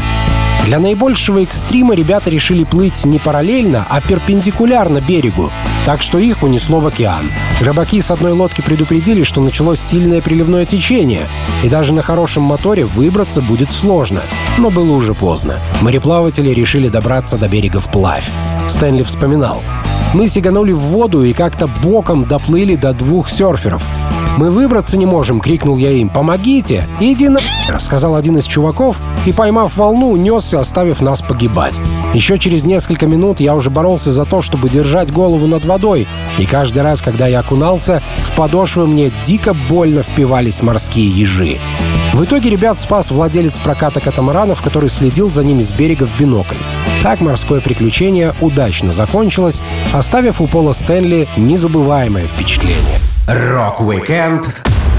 Для 0.65 0.79
наибольшего 0.79 1.43
экстрима 1.43 1.93
ребята 1.93 2.31
решили 2.31 2.63
плыть 2.63 3.05
не 3.05 3.19
параллельно, 3.19 3.85
а 3.87 4.01
перпендикулярно 4.01 4.99
берегу, 4.99 5.51
так 5.85 6.01
что 6.01 6.17
их 6.17 6.41
унесло 6.41 6.79
в 6.79 6.87
океан. 6.87 7.31
Рыбаки 7.61 8.01
с 8.01 8.09
одной 8.09 8.31
лодки 8.31 8.61
предупредили, 8.61 9.21
что 9.21 9.41
началось 9.41 9.79
сильное 9.79 10.23
приливное 10.23 10.65
течение, 10.65 11.27
и 11.63 11.69
даже 11.69 11.93
на 11.93 12.01
хорошем 12.01 12.41
моторе 12.41 12.83
выбраться 12.85 13.43
будет 13.43 13.71
сложно. 13.71 14.21
Но 14.57 14.71
было 14.71 14.91
уже 14.91 15.13
поздно. 15.13 15.59
Мореплаватели 15.81 16.49
решили 16.49 16.87
добраться 16.87 17.37
до 17.37 17.47
берега 17.47 17.79
вплавь. 17.79 18.27
Стэнли 18.67 19.03
вспоминал. 19.03 19.61
Мы 20.15 20.27
сиганули 20.27 20.71
в 20.71 20.79
воду 20.79 21.23
и 21.23 21.33
как-то 21.33 21.67
боком 21.67 22.25
доплыли 22.25 22.75
до 22.75 22.93
двух 22.93 23.29
серферов. 23.29 23.83
«Мы 24.37 24.51
выбраться 24.51 24.97
не 24.97 25.05
можем!»— 25.05 25.39
крикнул 25.41 25.77
я 25.77 25.91
им. 25.91 26.09
«Помогите!» 26.09 26.87
«Иди 26.99 27.29
на...»— 27.29 27.39
сказал 27.79 28.15
один 28.15 28.37
из 28.37 28.45
чуваков 28.45 28.99
и, 29.25 29.31
поймав 29.31 29.77
волну, 29.77 30.11
унесся, 30.11 30.59
оставив 30.59 31.01
нас 31.01 31.21
погибать. 31.21 31.79
Еще 32.13 32.37
через 32.37 32.65
несколько 32.65 33.07
минут 33.07 33.39
я 33.39 33.55
уже 33.55 33.69
боролся 33.69 34.11
за 34.11 34.25
то, 34.25 34.41
чтобы 34.41 34.69
держать 34.69 35.11
голову 35.11 35.47
над 35.47 35.63
водой, 35.63 36.07
и 36.37 36.45
каждый 36.45 36.83
раз, 36.83 37.01
когда 37.01 37.27
я 37.27 37.39
окунался, 37.39 38.03
в 38.23 38.35
подошвы 38.35 38.87
мне 38.87 39.11
дико 39.25 39.53
больно 39.53 40.03
впивались 40.03 40.61
морские 40.61 41.09
ежи. 41.09 41.57
В 42.13 42.23
итоге 42.23 42.49
ребят 42.49 42.79
спас 42.79 43.11
владелец 43.11 43.57
проката 43.57 44.01
катамаранов, 44.01 44.61
который 44.61 44.89
следил 44.89 45.31
за 45.31 45.43
ними 45.43 45.61
с 45.61 45.71
берега 45.71 46.05
в 46.05 46.19
бинокль. 46.19 46.57
Так 47.03 47.21
морское 47.21 47.61
приключение 47.61 48.33
удачно 48.41 48.91
закончилось, 48.91 49.61
оставив 49.93 50.41
у 50.41 50.47
Пола 50.47 50.73
Стэнли 50.73 51.27
незабываемое 51.37 52.27
впечатление. 52.27 52.99
Рок-викенд 53.27 54.53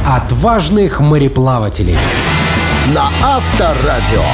отважных 0.04 0.98
мореплавателей. 0.98 1.96
На 2.92 3.08
Авторадио. 3.22 4.24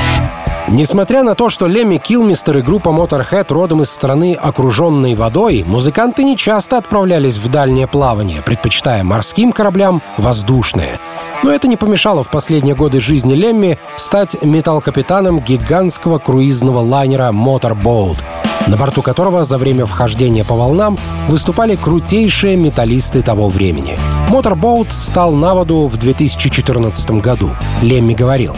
Несмотря 0.69 1.23
на 1.23 1.35
то, 1.35 1.51
что 1.51 1.67
Лемми 1.67 1.99
Килмистер 1.99 2.57
и 2.57 2.63
группа 2.63 2.89
Motorhead 2.89 3.53
родом 3.53 3.83
из 3.83 3.91
страны, 3.91 4.33
окруженной 4.33 5.15
водой, 5.15 5.63
музыканты 5.67 6.25
не 6.25 6.39
часто 6.39 6.79
отправлялись 6.79 7.37
в 7.37 7.51
дальнее 7.51 7.87
плавание, 7.87 8.41
предпочитая 8.41 9.05
морским 9.05 9.53
кораблям 9.53 10.01
воздушные. 10.17 10.99
Но 11.43 11.53
это 11.53 11.69
не 11.69 11.77
помешало 11.77 12.23
в 12.23 12.31
последние 12.31 12.75
годы 12.75 12.99
жизни 12.99 13.35
Лемми 13.35 13.79
стать 13.97 14.43
металл-капитаном 14.43 15.41
гигантского 15.41 16.19
круизного 16.19 16.79
лайнера 16.79 17.31
Motorboat, 17.31 18.17
на 18.69 18.77
борту 18.79 19.03
которого 19.03 19.45
за 19.45 19.59
время 19.59 19.85
вхождения 19.85 20.45
по 20.45 20.55
волнам 20.55 20.97
выступали 21.29 21.77
крутейшие 21.77 22.57
металлисты 22.57 23.23
того 23.23 23.49
времени. 23.49 23.99
Motorboat 24.31 24.89
стал 24.91 25.33
на 25.33 25.55
воду 25.55 25.87
в 25.87 25.97
2014 25.97 27.11
году. 27.13 27.51
Лемми 27.83 28.15
говорил, 28.15 28.57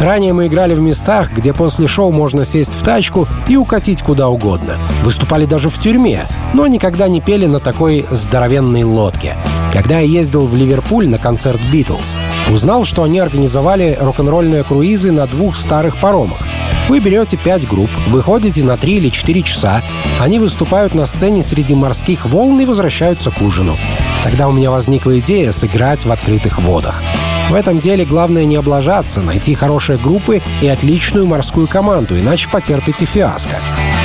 Ранее 0.00 0.32
мы 0.32 0.48
играли 0.48 0.74
в 0.74 0.80
местах, 0.80 1.30
где 1.32 1.52
после 1.52 1.86
шоу 1.86 2.10
можно 2.10 2.44
сесть 2.44 2.74
в 2.74 2.82
тачку 2.82 3.28
и 3.46 3.56
укатить 3.56 4.02
куда 4.02 4.28
угодно. 4.28 4.76
Выступали 5.04 5.44
даже 5.44 5.70
в 5.70 5.78
тюрьме, 5.78 6.26
но 6.54 6.66
никогда 6.66 7.06
не 7.06 7.20
пели 7.20 7.46
на 7.46 7.60
такой 7.60 8.04
здоровенной 8.10 8.82
лодке. 8.82 9.36
Когда 9.72 10.00
я 10.00 10.06
ездил 10.06 10.46
в 10.46 10.56
Ливерпуль 10.56 11.08
на 11.08 11.18
концерт 11.18 11.60
«Битлз», 11.72 12.16
узнал, 12.50 12.84
что 12.84 13.04
они 13.04 13.20
организовали 13.20 13.96
рок-н-ролльные 14.00 14.64
круизы 14.64 15.12
на 15.12 15.26
двух 15.28 15.56
старых 15.56 16.00
паромах. 16.00 16.40
Вы 16.88 17.00
берете 17.00 17.36
пять 17.36 17.66
групп, 17.66 17.90
выходите 18.08 18.64
на 18.64 18.76
три 18.76 18.96
или 18.96 19.08
четыре 19.08 19.42
часа, 19.42 19.82
они 20.20 20.38
выступают 20.38 20.94
на 20.94 21.06
сцене 21.06 21.42
среди 21.42 21.74
морских 21.74 22.26
волн 22.26 22.60
и 22.60 22.66
возвращаются 22.66 23.30
к 23.30 23.40
ужину. 23.40 23.76
Тогда 24.22 24.48
у 24.48 24.52
меня 24.52 24.70
возникла 24.70 25.18
идея 25.20 25.52
сыграть 25.52 26.04
в 26.04 26.12
открытых 26.12 26.58
водах. 26.58 27.02
В 27.48 27.54
этом 27.54 27.80
деле 27.80 28.04
главное 28.04 28.44
не 28.44 28.56
облажаться, 28.56 29.20
найти 29.20 29.54
хорошие 29.54 29.98
группы 29.98 30.42
и 30.60 30.68
отличную 30.68 31.26
морскую 31.26 31.66
команду, 31.66 32.18
иначе 32.18 32.48
потерпите 32.48 33.04
фиаско. 33.04 33.58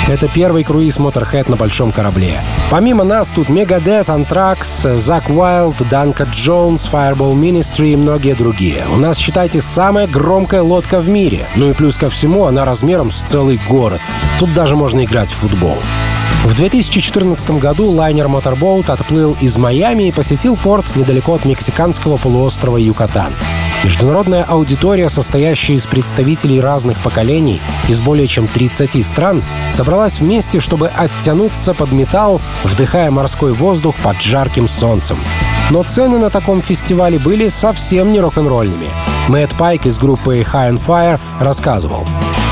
Это 0.07 0.29
первый 0.29 0.63
круиз 0.63 0.99
Motorhead 0.99 1.51
на 1.51 1.57
большом 1.57 1.91
корабле. 1.91 2.41
Помимо 2.71 3.03
нас 3.03 3.27
тут 3.27 3.49
Megadeth, 3.49 4.05
Anthrax, 4.05 4.97
Зак 4.97 5.29
Уайлд, 5.29 5.75
Данка 5.89 6.23
Джонс, 6.31 6.89
Fireball 6.89 7.33
Ministry 7.33 7.91
и 7.91 7.97
многие 7.97 8.33
другие. 8.33 8.85
У 8.89 8.95
нас, 8.95 9.17
считайте, 9.17 9.59
самая 9.59 10.07
громкая 10.07 10.61
лодка 10.61 11.01
в 11.01 11.09
мире. 11.09 11.47
Ну 11.57 11.69
и 11.69 11.73
плюс 11.73 11.97
ко 11.97 12.09
всему, 12.09 12.45
она 12.45 12.63
размером 12.63 13.11
с 13.11 13.21
целый 13.21 13.59
город. 13.67 13.99
Тут 14.39 14.53
даже 14.53 14.77
можно 14.77 15.03
играть 15.03 15.29
в 15.29 15.35
футбол. 15.35 15.77
В 16.45 16.55
2014 16.55 17.51
году 17.59 17.89
лайнер 17.89 18.27
Motorboat 18.27 18.89
отплыл 18.89 19.35
из 19.41 19.57
Майами 19.57 20.03
и 20.03 20.13
посетил 20.13 20.55
порт 20.55 20.95
недалеко 20.95 21.33
от 21.33 21.43
мексиканского 21.43 22.15
полуострова 22.15 22.77
Юкатан. 22.77 23.33
Международная 23.83 24.43
аудитория, 24.43 25.09
состоящая 25.09 25.73
из 25.73 25.85
представителей 25.85 26.59
разных 26.59 26.99
поколений 26.99 27.61
из 27.87 27.99
более 27.99 28.27
чем 28.27 28.47
30 28.47 29.05
стран, 29.05 29.43
собралась 29.71 30.19
вместе, 30.19 30.59
чтобы 30.59 30.87
оттянуться 30.87 31.73
под 31.73 31.91
металл, 31.91 32.41
вдыхая 32.63 33.11
морской 33.11 33.53
воздух 33.53 33.95
под 34.03 34.21
жарким 34.21 34.67
солнцем. 34.67 35.19
Но 35.69 35.83
цены 35.83 36.17
на 36.17 36.29
таком 36.29 36.61
фестивале 36.61 37.19
были 37.19 37.49
совсем 37.49 38.11
не 38.11 38.19
рок-н-ролльными. 38.19 38.89
Мэтт 39.27 39.55
Пайк 39.57 39.85
из 39.85 39.97
группы 39.97 40.39
High 40.39 40.71
on 40.71 40.81
Fire 40.85 41.19
рассказывал. 41.39 42.07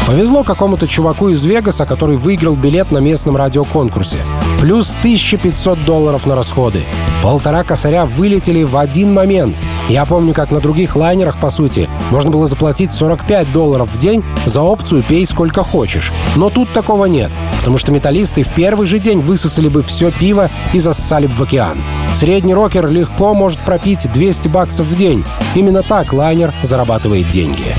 Повезло 0.05 0.43
какому-то 0.43 0.87
чуваку 0.87 1.29
из 1.29 1.43
Вегаса, 1.45 1.85
который 1.85 2.17
выиграл 2.17 2.55
билет 2.55 2.91
на 2.91 2.99
местном 2.99 3.35
радиоконкурсе. 3.35 4.19
Плюс 4.59 4.95
1500 4.99 5.83
долларов 5.83 6.27
на 6.27 6.35
расходы. 6.35 6.83
Полтора 7.23 7.63
косаря 7.63 8.05
вылетели 8.05 8.61
в 8.61 8.77
один 8.77 9.13
момент. 9.13 9.55
Я 9.87 10.05
помню, 10.05 10.33
как 10.33 10.49
на 10.49 10.59
других 10.59 10.95
лайнерах, 10.95 11.39
по 11.39 11.51
сути, 11.51 11.87
можно 12.09 12.31
было 12.31 12.47
заплатить 12.47 12.91
45 12.91 13.51
долларов 13.51 13.89
в 13.93 13.99
день 13.99 14.23
за 14.45 14.61
опцию 14.61 15.03
«пей 15.03 15.25
сколько 15.27 15.63
хочешь». 15.63 16.11
Но 16.35 16.49
тут 16.49 16.73
такого 16.73 17.05
нет, 17.05 17.31
потому 17.59 17.77
что 17.77 17.91
металлисты 17.91 18.41
в 18.41 18.49
первый 18.49 18.87
же 18.87 18.97
день 18.97 19.21
высосали 19.21 19.69
бы 19.69 19.83
все 19.83 20.11
пиво 20.11 20.49
и 20.73 20.79
зассали 20.79 21.27
бы 21.27 21.33
в 21.33 21.41
океан. 21.41 21.77
Средний 22.13 22.55
рокер 22.55 22.89
легко 22.89 23.35
может 23.35 23.59
пропить 23.59 24.11
200 24.11 24.47
баксов 24.47 24.87
в 24.87 24.95
день. 24.95 25.23
Именно 25.53 25.83
так 25.83 26.13
лайнер 26.13 26.51
зарабатывает 26.63 27.29
деньги. 27.29 27.74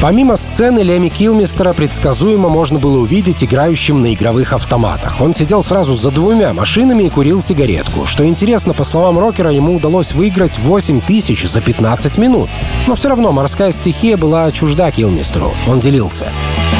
Помимо 0.00 0.36
сцены 0.36 0.78
Леми 0.80 1.08
Килмистера 1.08 1.72
предсказуемо 1.72 2.48
можно 2.48 2.78
было 2.78 2.98
увидеть 2.98 3.42
играющим 3.42 4.00
на 4.00 4.14
игровых 4.14 4.52
автоматах. 4.52 5.20
Он 5.20 5.34
сидел 5.34 5.60
сразу 5.60 5.94
за 5.94 6.12
двумя 6.12 6.52
машинами 6.52 7.02
и 7.02 7.08
курил 7.08 7.42
сигаретку. 7.42 8.06
Что 8.06 8.24
интересно, 8.24 8.74
по 8.74 8.84
словам 8.84 9.18
рокера, 9.18 9.50
ему 9.50 9.74
удалось 9.74 10.12
выиграть 10.12 10.56
8 10.56 11.00
тысяч 11.00 11.48
за 11.48 11.60
15 11.60 12.16
минут. 12.16 12.48
Но 12.86 12.94
все 12.94 13.08
равно 13.08 13.32
морская 13.32 13.72
стихия 13.72 14.16
была 14.16 14.52
чужда 14.52 14.92
Килмистеру. 14.92 15.52
Он 15.66 15.80
делился. 15.80 16.28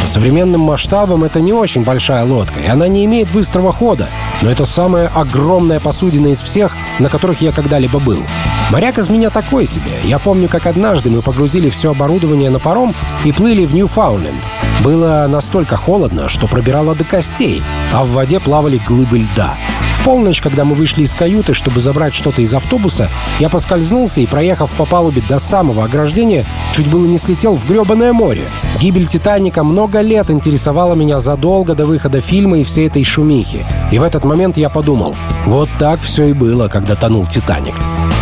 По 0.00 0.06
современным 0.06 0.60
масштабам 0.60 1.24
это 1.24 1.40
не 1.40 1.52
очень 1.52 1.82
большая 1.82 2.24
лодка, 2.24 2.60
и 2.60 2.66
она 2.66 2.86
не 2.86 3.04
имеет 3.04 3.32
быстрого 3.32 3.72
хода, 3.72 4.08
но 4.42 4.50
это 4.50 4.64
самая 4.64 5.08
огромная 5.08 5.80
посудина 5.80 6.28
из 6.28 6.40
всех, 6.40 6.76
на 7.00 7.08
которых 7.08 7.40
я 7.40 7.50
когда-либо 7.50 7.98
был. 7.98 8.22
Моряк 8.70 8.98
из 8.98 9.08
меня 9.08 9.30
такой 9.30 9.64
себе. 9.64 9.92
Я 10.04 10.18
помню, 10.18 10.46
как 10.46 10.66
однажды 10.66 11.08
мы 11.08 11.22
погрузили 11.22 11.70
все 11.70 11.92
оборудование 11.92 12.50
на 12.50 12.58
паром 12.58 12.94
и 13.24 13.32
плыли 13.32 13.64
в 13.64 13.74
Ньюфаундленд. 13.74 14.44
Было 14.84 15.26
настолько 15.26 15.76
холодно, 15.76 16.28
что 16.28 16.46
пробирало 16.46 16.94
до 16.94 17.04
костей, 17.04 17.62
а 17.94 18.04
в 18.04 18.10
воде 18.10 18.40
плавали 18.40 18.76
глыбы 18.76 19.20
льда. 19.20 19.54
В 19.94 20.04
полночь, 20.04 20.42
когда 20.42 20.66
мы 20.66 20.74
вышли 20.74 21.02
из 21.02 21.14
каюты, 21.14 21.54
чтобы 21.54 21.80
забрать 21.80 22.14
что-то 22.14 22.42
из 22.42 22.52
автобуса, 22.52 23.08
я 23.40 23.48
поскользнулся 23.48 24.20
и, 24.20 24.26
проехав 24.26 24.70
по 24.72 24.84
палубе 24.84 25.22
до 25.26 25.38
самого 25.38 25.84
ограждения, 25.84 26.44
чуть 26.74 26.88
было 26.88 27.06
не 27.06 27.16
слетел 27.16 27.54
в 27.54 27.66
гребаное 27.66 28.12
море. 28.12 28.50
Гибель 28.80 29.06
«Титаника» 29.06 29.64
много 29.64 30.02
лет 30.02 30.30
интересовала 30.30 30.94
меня 30.94 31.20
задолго 31.20 31.74
до 31.74 31.86
выхода 31.86 32.20
фильма 32.20 32.58
и 32.58 32.64
всей 32.64 32.86
этой 32.86 33.02
шумихи. 33.02 33.64
И 33.90 33.98
в 33.98 34.02
этот 34.02 34.24
момент 34.24 34.58
я 34.58 34.68
подумал, 34.68 35.16
вот 35.46 35.70
так 35.78 36.00
все 36.00 36.26
и 36.26 36.32
было, 36.34 36.68
когда 36.68 36.94
тонул 36.94 37.26
«Титаник». 37.26 37.74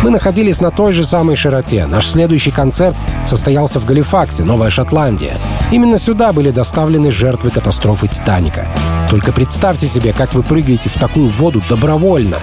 Мы 0.03 0.11
находились 0.11 0.61
на 0.61 0.71
той 0.71 0.93
же 0.93 1.03
самой 1.05 1.35
широте. 1.35 1.85
Наш 1.87 2.07
следующий 2.07 2.51
концерт 2.51 2.95
состоялся 3.25 3.79
в 3.79 3.85
Галифаксе, 3.85 4.43
Новая 4.43 4.69
Шотландия. 4.69 5.33
Именно 5.71 5.97
сюда 5.97 6.33
были 6.33 6.51
доставлены 6.51 7.11
жертвы 7.11 7.49
катастрофы 7.49 8.07
«Титаника». 8.07 8.67
Только 9.09 9.31
представьте 9.31 9.87
себе, 9.87 10.13
как 10.13 10.33
вы 10.33 10.43
прыгаете 10.43 10.89
в 10.89 10.99
такую 10.99 11.29
воду 11.29 11.63
добровольно. 11.67 12.41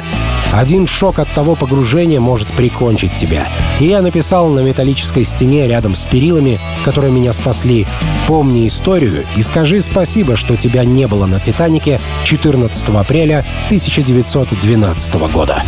Один 0.53 0.87
шок 0.87 1.19
от 1.19 1.33
того 1.35 1.57
погружения 1.57 2.21
может 2.21 2.49
прикончить 2.53 3.17
тебя. 3.17 3.49
И 3.81 3.87
я 3.87 4.03
написал 4.03 4.49
на 4.49 4.61
металлической 4.61 5.25
стене 5.25 5.67
рядом 5.67 5.95
с 5.95 6.07
перилами, 6.07 6.61
которые 6.85 7.13
меня 7.13 7.33
спасли, 7.33 7.87
«Помни 8.27 8.67
историю 8.67 9.27
и 9.37 9.43
скажи 9.43 9.81
спасибо, 9.81 10.37
что 10.37 10.57
тебя 10.57 10.85
не 10.85 11.07
было 11.07 11.27
на 11.27 11.41
«Титанике» 11.41 12.01
14 12.25 12.89
апреля 12.91 13.45
1912 13.67 15.15
года». 15.33 15.63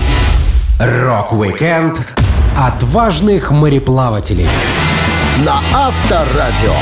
Рок-викенд 0.78 2.02
отважных 2.54 3.50
мореплавателей. 3.50 4.46
На 5.42 5.60
Авторадио. 5.74 6.74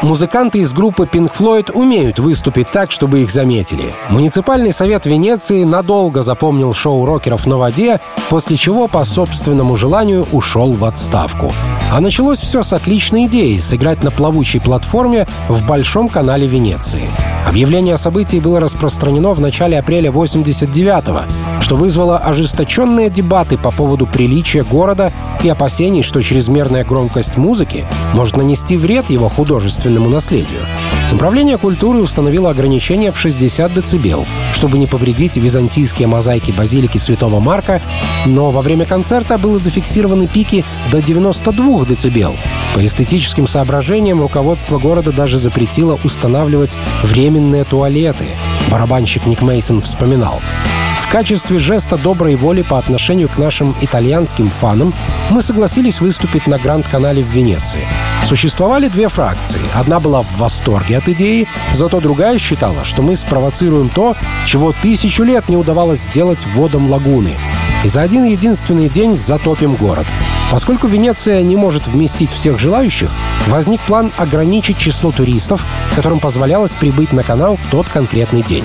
Музыканты 0.00 0.60
из 0.60 0.72
группы 0.72 1.04
Pink 1.04 1.30
Floyd 1.38 1.70
умеют 1.72 2.18
выступить 2.18 2.70
так, 2.70 2.90
чтобы 2.90 3.20
их 3.20 3.30
заметили. 3.30 3.92
Муниципальный 4.08 4.72
совет 4.72 5.04
Венеции 5.04 5.64
надолго 5.64 6.22
запомнил 6.22 6.72
шоу 6.72 7.04
рокеров 7.04 7.46
на 7.46 7.58
воде, 7.58 8.00
после 8.30 8.56
чего 8.56 8.88
по 8.88 9.04
собственному 9.04 9.76
желанию 9.76 10.26
ушел 10.32 10.72
в 10.72 10.82
отставку. 10.86 11.52
А 11.92 12.00
началось 12.00 12.38
все 12.38 12.62
с 12.62 12.72
отличной 12.72 13.26
идеи— 13.26 13.58
сыграть 13.60 14.02
на 14.02 14.10
плавучей 14.10 14.62
платформе 14.62 15.28
в 15.50 15.66
Большом 15.66 16.08
канале 16.08 16.46
Венеции. 16.46 17.02
Объявление 17.46 17.94
о 17.94 17.98
событии 17.98 18.38
было 18.38 18.60
распространено 18.60 19.32
в 19.32 19.40
начале 19.40 19.78
апреля 19.78 20.10
89-го, 20.10 21.22
что 21.62 21.76
вызвало 21.76 22.18
ожесточенные 22.18 23.10
дебаты 23.10 23.56
по 23.56 23.70
поводу 23.70 24.06
приличия 24.06 24.62
города 24.62 25.12
и 25.42 25.48
опасений, 25.48 26.02
что 26.02 26.22
чрезмерная 26.22 26.84
громкость 26.84 27.36
музыки 27.36 27.84
может 28.14 28.36
нанести 28.36 28.76
вред 28.76 29.10
его 29.10 29.28
художественному 29.28 30.08
наследию. 30.08 30.60
Управление 31.12 31.58
культуры 31.58 31.98
установило 31.98 32.50
ограничение 32.50 33.10
в 33.10 33.18
60 33.18 33.74
дБ, 33.74 34.26
чтобы 34.52 34.78
не 34.78 34.86
повредить 34.86 35.36
византийские 35.36 36.06
мозаики 36.06 36.52
базилики 36.52 36.98
Святого 36.98 37.40
Марка, 37.40 37.82
но 38.26 38.52
во 38.52 38.62
время 38.62 38.86
концерта 38.86 39.36
было 39.36 39.58
зафиксированы 39.58 40.28
пики 40.28 40.64
до 40.92 41.02
92 41.02 41.84
дБ. 41.84 42.36
По 42.74 42.84
эстетическим 42.84 43.48
соображениям 43.48 44.20
руководство 44.20 44.78
города 44.78 45.10
даже 45.10 45.38
запретило 45.38 45.98
устанавливать 46.04 46.76
временные 47.02 47.64
туалеты. 47.64 48.26
Барабанщик 48.70 49.26
Ник 49.26 49.42
Мейсон 49.42 49.82
вспоминал. 49.82 50.40
В 51.02 51.12
качестве 51.12 51.58
жеста 51.58 51.96
доброй 51.96 52.36
воли 52.36 52.62
по 52.62 52.78
отношению 52.78 53.28
к 53.28 53.36
нашим 53.36 53.74
итальянским 53.80 54.48
фанам 54.48 54.94
мы 55.28 55.42
согласились 55.42 56.00
выступить 56.00 56.46
на 56.46 56.56
Гранд-канале 56.56 57.24
в 57.24 57.28
Венеции. 57.28 57.88
Существовали 58.24 58.86
две 58.86 59.08
фракции. 59.08 59.60
Одна 59.74 59.98
была 59.98 60.22
в 60.22 60.36
восторге 60.36 60.98
от 60.98 61.08
идеи, 61.08 61.48
зато 61.72 62.00
другая 62.00 62.38
считала, 62.38 62.84
что 62.84 63.02
мы 63.02 63.16
спровоцируем 63.16 63.88
то, 63.88 64.14
чего 64.46 64.72
тысячу 64.72 65.24
лет 65.24 65.48
не 65.48 65.56
удавалось 65.56 66.02
сделать 66.02 66.46
водам 66.54 66.88
лагуны. 66.88 67.36
И 67.82 67.88
за 67.88 68.02
один 68.02 68.24
единственный 68.24 68.88
день 68.88 69.16
затопим 69.16 69.74
город. 69.74 70.06
Поскольку 70.50 70.88
Венеция 70.88 71.42
не 71.42 71.54
может 71.54 71.86
вместить 71.86 72.30
всех 72.30 72.58
желающих, 72.58 73.10
возник 73.46 73.80
план 73.82 74.10
ограничить 74.16 74.78
число 74.78 75.12
туристов, 75.12 75.64
которым 75.94 76.18
позволялось 76.18 76.72
прибыть 76.72 77.12
на 77.12 77.22
канал 77.22 77.56
в 77.56 77.70
тот 77.70 77.88
конкретный 77.88 78.42
день. 78.42 78.64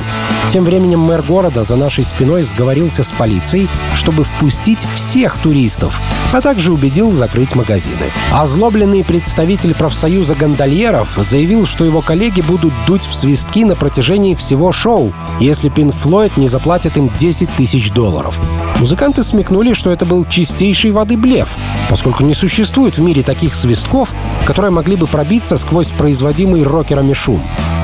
Тем 0.49 0.63
временем 0.63 0.99
мэр 0.99 1.21
города 1.21 1.63
за 1.63 1.75
нашей 1.75 2.03
спиной 2.03 2.43
сговорился 2.43 3.03
с 3.03 3.11
полицией, 3.11 3.67
чтобы 3.93 4.23
впустить 4.23 4.87
всех 4.93 5.37
туристов, 5.37 6.01
а 6.33 6.41
также 6.41 6.73
убедил 6.73 7.11
закрыть 7.11 7.55
магазины. 7.55 8.11
Озлобленный 8.33 9.03
представитель 9.03 9.75
профсоюза 9.75 10.35
гондольеров 10.35 11.17
заявил, 11.17 11.67
что 11.67 11.85
его 11.85 12.01
коллеги 12.01 12.41
будут 12.41 12.73
дуть 12.87 13.05
в 13.05 13.13
свистки 13.13 13.63
на 13.63 13.75
протяжении 13.75 14.33
всего 14.33 14.71
шоу, 14.71 15.13
если 15.39 15.69
Пинк 15.69 15.95
Флойд 15.95 16.37
не 16.37 16.47
заплатит 16.47 16.97
им 16.97 17.11
10 17.17 17.49
тысяч 17.51 17.91
долларов. 17.91 18.39
Музыканты 18.85 19.23
смекнули, 19.23 19.73
что 19.73 19.89
это 19.89 20.05
был 20.05 20.25
чистейшей 20.25 20.91
воды 20.91 21.17
блеф, 21.17 21.57
поскольку 21.89 22.21
не 22.21 22.35
существует 22.35 22.99
в 22.99 23.01
мире 23.01 23.23
таких 23.23 23.55
свистков, 23.55 24.13
которые 24.45 24.69
могли 24.69 24.95
бы 24.95 25.07
пробиться 25.07 25.57
сквозь 25.57 25.89
производимый 25.89 26.61
рокерами 26.61 27.13
шум. 27.13 27.41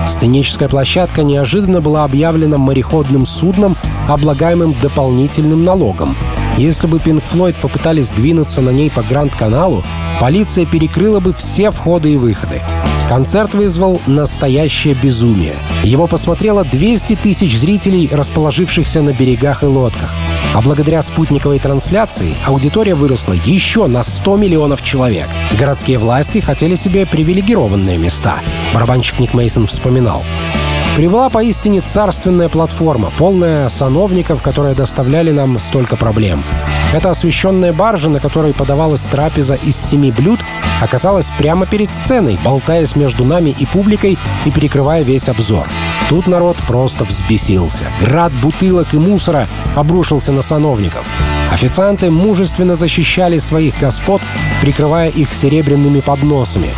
Сценическая 0.08 0.70
площадка 0.70 1.24
неожиданно 1.24 1.82
была 1.82 2.04
объявлена 2.04 2.60
мореходным 2.60 3.26
судном, 3.26 3.76
облагаемым 4.08 4.76
дополнительным 4.80 5.64
налогом. 5.64 6.16
Если 6.58 6.88
бы 6.88 7.00
Пинк 7.00 7.24
Флойд 7.26 7.60
попытались 7.60 8.12
двинуться 8.12 8.62
на 8.62 8.70
ней 8.70 8.92
по 8.92 9.02
Гранд-каналу, 9.02 9.84
полиция 10.20 10.66
перекрыла 10.66 11.20
бы 11.20 11.34
все 11.34 11.72
входы 11.72 12.14
и 12.14 12.18
выходы. 12.18 12.62
Концерт 13.10 13.54
вызвал 13.54 14.02
настоящее 14.08 14.94
безумие. 14.94 15.56
Его 15.84 16.08
посмотрело 16.08 16.64
200 16.64 17.18
тысяч 17.18 17.58
зрителей, 17.58 18.10
расположившихся 18.10 19.02
на 19.02 19.12
берегах 19.12 19.64
и 19.64 19.66
лодках. 19.66 20.14
А 20.54 20.62
благодаря 20.62 21.02
спутниковой 21.02 21.60
трансляции 21.60 22.36
аудитория 22.46 22.96
выросла 22.96 23.34
еще 23.34 23.88
на 23.88 24.04
100 24.04 24.38
миллионов 24.38 24.82
человек. 24.82 25.28
Городские 25.58 25.98
власти 25.98 26.40
хотели 26.40 26.76
себе 26.76 27.06
привилегированные 27.06 27.98
места. 27.98 28.40
Барабанщик 28.74 29.20
Ник 29.20 29.34
Мейсон 29.34 29.68
вспоминал. 29.68 30.24
Прибыла 30.96 31.30
поистине 31.30 31.80
царственная 31.80 32.50
платформа, 32.50 33.12
полная 33.18 33.70
сановников, 33.70 34.44
которые 34.44 34.76
доставляли 34.76 35.32
нам 35.32 35.58
столько 35.58 35.96
проблем. 35.96 36.44
Эта 36.94 37.12
освещенная 37.12 37.72
баржа, 37.72 38.10
на 38.10 38.20
которой 38.20 38.54
подавалась 38.54 39.04
трапеза 39.04 39.56
из 39.56 39.78
семи 39.78 40.12
блюд, 40.12 40.42
оказалась 40.82 41.32
прямо 41.38 41.66
перед 41.66 41.92
сценой, 41.92 42.38
болтаясь 42.44 42.98
между 42.98 43.24
нами 43.24 43.56
и 43.58 43.66
публикой 43.66 44.18
и 44.46 44.52
перекрывая 44.52 45.04
весь 45.04 45.30
обзор. 45.30 45.70
Тут 46.10 46.28
народ 46.28 46.58
просто 46.68 47.06
взбесился. 47.06 47.86
Град 48.02 48.34
бутылок 48.42 48.94
и 48.94 48.98
мусора 48.98 49.48
обрушился 49.76 50.34
на 50.34 50.42
сановников. 50.42 51.06
Официанты 51.54 52.12
мужественно 52.12 52.76
защищали 52.76 53.38
своих 53.38 53.80
господ, 53.80 54.22
прикрывая 54.62 55.08
их 55.08 55.34
серебряными 55.34 56.02
подносами. 56.02 56.74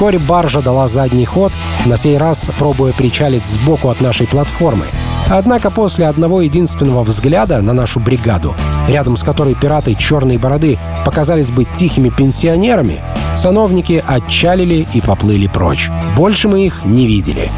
Вскоре 0.00 0.18
баржа 0.18 0.62
дала 0.62 0.88
задний 0.88 1.26
ход, 1.26 1.52
на 1.84 1.98
сей 1.98 2.16
раз 2.16 2.48
пробуя 2.58 2.94
причалить 2.94 3.44
сбоку 3.44 3.90
от 3.90 4.00
нашей 4.00 4.26
платформы. 4.26 4.86
Однако 5.28 5.70
после 5.70 6.06
одного 6.06 6.40
единственного 6.40 7.02
взгляда 7.02 7.60
на 7.60 7.74
нашу 7.74 8.00
бригаду, 8.00 8.54
рядом 8.88 9.18
с 9.18 9.22
которой 9.22 9.54
пираты 9.54 9.94
черной 9.94 10.38
бороды 10.38 10.78
показались 11.04 11.50
быть 11.50 11.68
тихими 11.74 12.08
пенсионерами, 12.08 13.02
сановники 13.36 14.02
отчалили 14.06 14.88
и 14.94 15.02
поплыли 15.02 15.48
прочь. 15.48 15.90
Больше 16.16 16.48
мы 16.48 16.64
их 16.64 16.82
не 16.86 17.06
видели. 17.06 17.52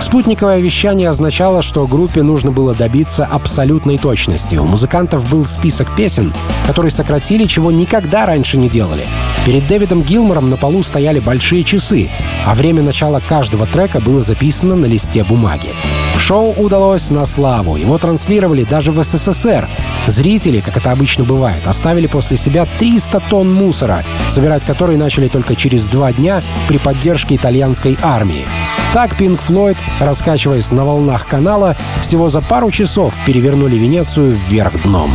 Спутниковое 0.00 0.60
вещание 0.60 1.08
означало, 1.08 1.60
что 1.60 1.86
группе 1.86 2.22
нужно 2.22 2.52
было 2.52 2.72
добиться 2.72 3.24
абсолютной 3.24 3.98
точности. 3.98 4.54
У 4.54 4.64
музыкантов 4.64 5.28
был 5.28 5.44
список 5.44 5.94
песен, 5.96 6.32
которые 6.66 6.92
сократили, 6.92 7.46
чего 7.46 7.72
никогда 7.72 8.24
раньше 8.24 8.58
не 8.58 8.68
делали. 8.68 9.06
Перед 9.44 9.66
Дэвидом 9.66 10.02
Гилмором 10.02 10.50
на 10.50 10.56
полу 10.56 10.84
стояли 10.84 11.18
большие 11.18 11.64
часы, 11.64 12.10
а 12.46 12.54
время 12.54 12.82
начала 12.82 13.18
каждого 13.18 13.66
трека 13.66 14.00
было 14.00 14.22
записано 14.22 14.76
на 14.76 14.86
листе 14.86 15.24
бумаги. 15.24 15.70
Шоу 16.16 16.52
удалось 16.52 17.10
на 17.10 17.26
славу. 17.26 17.76
Его 17.76 17.98
транслировали 17.98 18.62
даже 18.62 18.92
в 18.92 19.02
СССР. 19.02 19.68
Зрители, 20.06 20.60
как 20.60 20.76
это 20.76 20.92
обычно 20.92 21.24
бывает, 21.24 21.66
оставили 21.66 22.06
после 22.06 22.36
себя 22.36 22.68
300 22.78 23.20
тонн 23.28 23.52
мусора, 23.52 24.04
собирать 24.28 24.64
который 24.64 24.96
начали 24.96 25.26
только 25.26 25.56
через 25.56 25.88
два 25.88 26.12
дня 26.12 26.42
при 26.68 26.78
поддержке 26.78 27.34
итальянской 27.34 27.98
армии. 28.00 28.46
Так 28.92 29.16
Pink 29.16 29.40
Floyd, 29.40 29.76
раскачиваясь 30.00 30.70
на 30.70 30.84
волнах 30.84 31.26
канала, 31.26 31.76
всего 32.00 32.28
за 32.28 32.40
пару 32.40 32.70
часов 32.70 33.14
перевернули 33.26 33.76
Венецию 33.76 34.36
вверх 34.48 34.82
дном. 34.82 35.14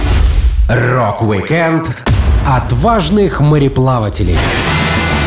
Рок-викенд 0.70 1.90
отважных 2.48 3.40
мореплавателей. 3.40 4.38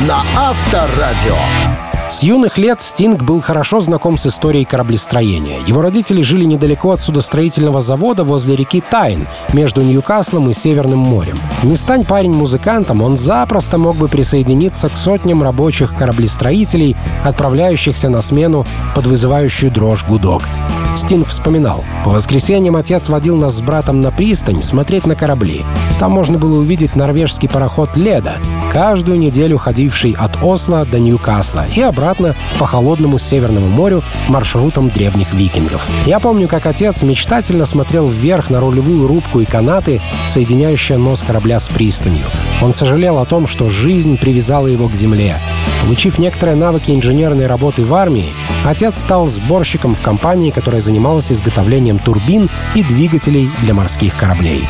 На 0.06 0.22
Авторадио. 0.36 1.75
С 2.08 2.22
юных 2.22 2.56
лет 2.56 2.80
Стинг 2.82 3.24
был 3.24 3.40
хорошо 3.40 3.80
знаком 3.80 4.16
с 4.16 4.26
историей 4.26 4.64
кораблестроения. 4.64 5.58
Его 5.66 5.82
родители 5.82 6.22
жили 6.22 6.44
недалеко 6.44 6.92
от 6.92 7.00
судостроительного 7.00 7.80
завода 7.80 8.22
возле 8.22 8.54
реки 8.54 8.80
Тайн, 8.80 9.26
между 9.52 9.82
Ньюкаслом 9.82 10.48
и 10.48 10.54
Северным 10.54 11.00
морем. 11.00 11.36
Не 11.64 11.74
стань 11.74 12.04
парень 12.04 12.32
музыкантом, 12.32 13.02
он 13.02 13.16
запросто 13.16 13.76
мог 13.76 13.96
бы 13.96 14.06
присоединиться 14.06 14.88
к 14.88 14.96
сотням 14.96 15.42
рабочих 15.42 15.96
кораблестроителей, 15.96 16.96
отправляющихся 17.24 18.08
на 18.08 18.22
смену 18.22 18.64
под 18.94 19.06
вызывающую 19.06 19.72
дрожь 19.72 20.04
гудок. 20.06 20.42
Стинг 20.94 21.26
вспоминал. 21.26 21.84
По 22.04 22.10
воскресеньям 22.10 22.76
отец 22.76 23.08
водил 23.08 23.36
нас 23.36 23.54
с 23.54 23.60
братом 23.60 24.00
на 24.00 24.12
пристань 24.12 24.62
смотреть 24.62 25.06
на 25.06 25.16
корабли. 25.16 25.64
Там 25.98 26.12
можно 26.12 26.38
было 26.38 26.60
увидеть 26.60 26.94
норвежский 26.94 27.48
пароход 27.48 27.96
«Леда», 27.96 28.36
каждую 28.76 29.18
неделю 29.18 29.56
ходивший 29.56 30.14
от 30.18 30.36
Осло 30.42 30.84
до 30.84 30.98
Ньюкасла 30.98 31.64
и 31.74 31.80
обратно 31.80 32.36
по 32.58 32.66
холодному 32.66 33.16
Северному 33.16 33.68
морю 33.68 34.04
маршрутом 34.28 34.90
древних 34.90 35.32
викингов. 35.32 35.88
Я 36.04 36.20
помню, 36.20 36.46
как 36.46 36.66
отец 36.66 37.02
мечтательно 37.02 37.64
смотрел 37.64 38.06
вверх 38.06 38.50
на 38.50 38.60
рулевую 38.60 39.06
рубку 39.06 39.40
и 39.40 39.46
канаты, 39.46 40.02
соединяющие 40.28 40.98
нос 40.98 41.24
корабля 41.26 41.58
с 41.58 41.70
пристанью. 41.70 42.26
Он 42.60 42.74
сожалел 42.74 43.16
о 43.16 43.24
том, 43.24 43.46
что 43.46 43.70
жизнь 43.70 44.18
привязала 44.18 44.66
его 44.66 44.88
к 44.90 44.94
земле. 44.94 45.40
Получив 45.80 46.18
некоторые 46.18 46.56
навыки 46.56 46.90
инженерной 46.90 47.46
работы 47.46 47.82
в 47.82 47.94
армии, 47.94 48.34
отец 48.66 49.00
стал 49.00 49.26
сборщиком 49.26 49.94
в 49.94 50.02
компании, 50.02 50.50
которая 50.50 50.82
занималась 50.82 51.32
изготовлением 51.32 51.98
турбин 51.98 52.50
и 52.74 52.82
двигателей 52.82 53.50
для 53.62 53.72
морских 53.72 54.18
кораблей. 54.18 54.68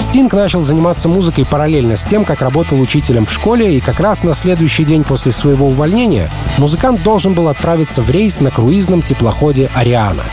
Стинг 0.00 0.32
начал 0.32 0.62
заниматься 0.62 1.08
музыкой 1.08 1.44
параллельно 1.44 1.96
с 1.96 2.04
тем, 2.04 2.24
как 2.24 2.40
работал 2.40 2.80
учителем 2.80 3.26
в 3.26 3.32
школе, 3.32 3.76
и 3.76 3.80
как 3.80 4.00
раз 4.00 4.22
на 4.22 4.32
следующий 4.32 4.84
день 4.84 5.04
после 5.04 5.30
своего 5.30 5.68
увольнения 5.68 6.30
музыкант 6.56 7.02
должен 7.02 7.34
был 7.34 7.48
отправиться 7.48 8.00
в 8.00 8.10
рейс 8.10 8.40
на 8.40 8.50
круизном 8.50 9.02
теплоходе 9.02 9.70
«Ариана». 9.74 10.24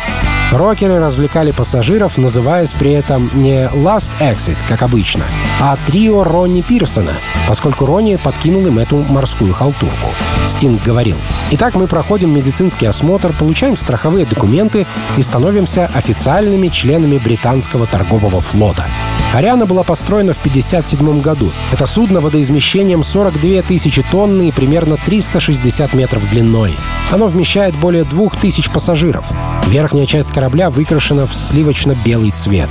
Рокеры 0.51 0.99
развлекали 0.99 1.51
пассажиров, 1.51 2.17
называясь 2.17 2.71
при 2.71 2.93
этом 2.93 3.29
не 3.33 3.65
Last 3.65 4.11
Exit, 4.21 4.57
как 4.65 4.81
обычно, 4.81 5.25
а 5.59 5.77
трио 5.85 6.23
Ронни 6.23 6.61
Пирсона, 6.61 7.17
поскольку 7.49 7.85
Ронни 7.85 8.15
подкинул 8.15 8.65
им 8.65 8.79
эту 8.79 8.97
морскую 8.97 9.53
халтурку. 9.53 10.11
Стинг 10.45 10.81
говорил, 10.81 11.17
«Итак, 11.51 11.75
мы 11.75 11.87
проходим 11.87 12.33
медицинский 12.33 12.85
осмотр, 12.85 13.33
получаем 13.33 13.75
страховые 13.75 14.25
документы 14.25 14.87
и 15.17 15.21
становимся 15.21 15.91
официальными 15.93 16.69
членами 16.69 17.17
британского 17.17 17.85
торгового 17.85 18.39
флота. 18.39 18.85
Ариана 19.33 19.65
была 19.65 19.83
построена 19.83 20.31
в 20.31 20.39
1957 20.39 21.21
году. 21.21 21.51
Это 21.71 21.85
судно 21.85 22.21
водоизмещением 22.21 23.03
42 23.03 23.61
тысячи 23.61 24.01
тонны 24.01 24.47
и 24.47 24.51
примерно 24.53 24.95
360 24.95 25.93
метров 25.93 26.29
длиной. 26.29 26.73
Оно 27.11 27.27
вмещает 27.27 27.75
более 27.75 28.05
2000 28.05 28.71
пассажиров. 28.71 29.29
Верхняя 29.67 30.05
часть 30.05 30.31
корабля 30.37 30.69
выкрашена 30.69 31.25
в 31.25 31.33
сливочно-белый 31.33 32.29
цвет. 32.29 32.69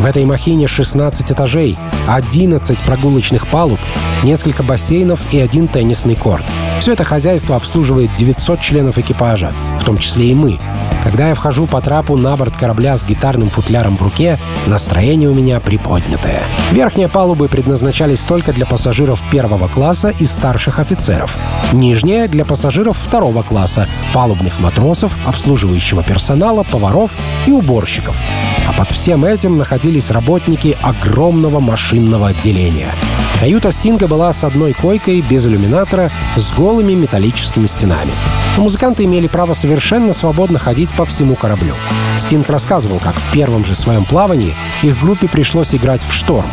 В 0.00 0.04
этой 0.04 0.24
махине 0.24 0.66
16 0.66 1.30
этажей, 1.30 1.78
11 2.08 2.76
прогулочных 2.80 3.46
палуб, 3.46 3.78
несколько 4.24 4.64
бассейнов 4.64 5.20
и 5.32 5.38
один 5.38 5.68
теннисный 5.68 6.16
корт. 6.16 6.44
Все 6.80 6.92
это 6.92 7.04
хозяйство 7.04 7.54
обслуживает 7.54 8.12
900 8.16 8.60
членов 8.60 8.98
экипажа, 8.98 9.52
в 9.80 9.84
том 9.84 9.98
числе 9.98 10.32
и 10.32 10.34
мы. 10.34 10.58
Когда 11.04 11.28
я 11.28 11.34
вхожу 11.34 11.66
по 11.66 11.82
трапу 11.82 12.16
на 12.16 12.34
борт 12.34 12.56
корабля 12.56 12.96
с 12.96 13.04
гитарным 13.04 13.50
футляром 13.50 13.98
в 13.98 14.02
руке, 14.02 14.38
настроение 14.66 15.28
у 15.28 15.34
меня 15.34 15.60
приподнятое. 15.60 16.44
Верхние 16.72 17.08
палубы 17.08 17.46
предназначались 17.48 18.20
только 18.20 18.54
для 18.54 18.64
пассажиров 18.64 19.22
первого 19.30 19.68
класса 19.68 20.14
и 20.18 20.24
старших 20.24 20.78
офицеров. 20.78 21.36
Нижние— 21.72 22.26
для 22.28 22.46
пассажиров 22.46 22.96
второго 22.96 23.42
класса, 23.42 23.86
палубных 24.14 24.58
матросов, 24.60 25.14
обслуживающего 25.26 26.02
персонала, 26.02 26.62
поваров 26.62 27.12
и 27.46 27.52
уборщиков. 27.52 28.18
А 28.66 28.72
под 28.72 28.90
всем 28.90 29.26
этим 29.26 29.58
находились 29.58 30.10
работники 30.10 30.74
огромного 30.80 31.60
машинного 31.60 32.28
отделения. 32.28 32.92
Каюта 33.38 33.72
Стинга 33.72 34.06
была 34.06 34.32
с 34.32 34.42
одной 34.42 34.72
койкой, 34.72 35.20
без 35.20 35.44
иллюминатора, 35.44 36.10
с 36.36 36.50
голыми 36.52 36.94
металлическими 36.94 37.66
стенами. 37.66 38.12
Но 38.56 38.62
музыканты 38.62 39.04
имели 39.04 39.26
право 39.26 39.52
совершенно 39.52 40.12
свободно 40.12 40.58
ходить 40.58 40.93
по 40.96 41.04
всему 41.04 41.34
кораблю. 41.34 41.74
Стинг 42.16 42.48
рассказывал, 42.48 43.00
как 43.00 43.16
в 43.16 43.32
первом 43.32 43.64
же 43.64 43.74
своем 43.74 44.04
плавании 44.04 44.54
их 44.82 45.00
группе 45.00 45.28
пришлось 45.28 45.74
играть 45.74 46.02
в 46.02 46.12
шторм. 46.12 46.50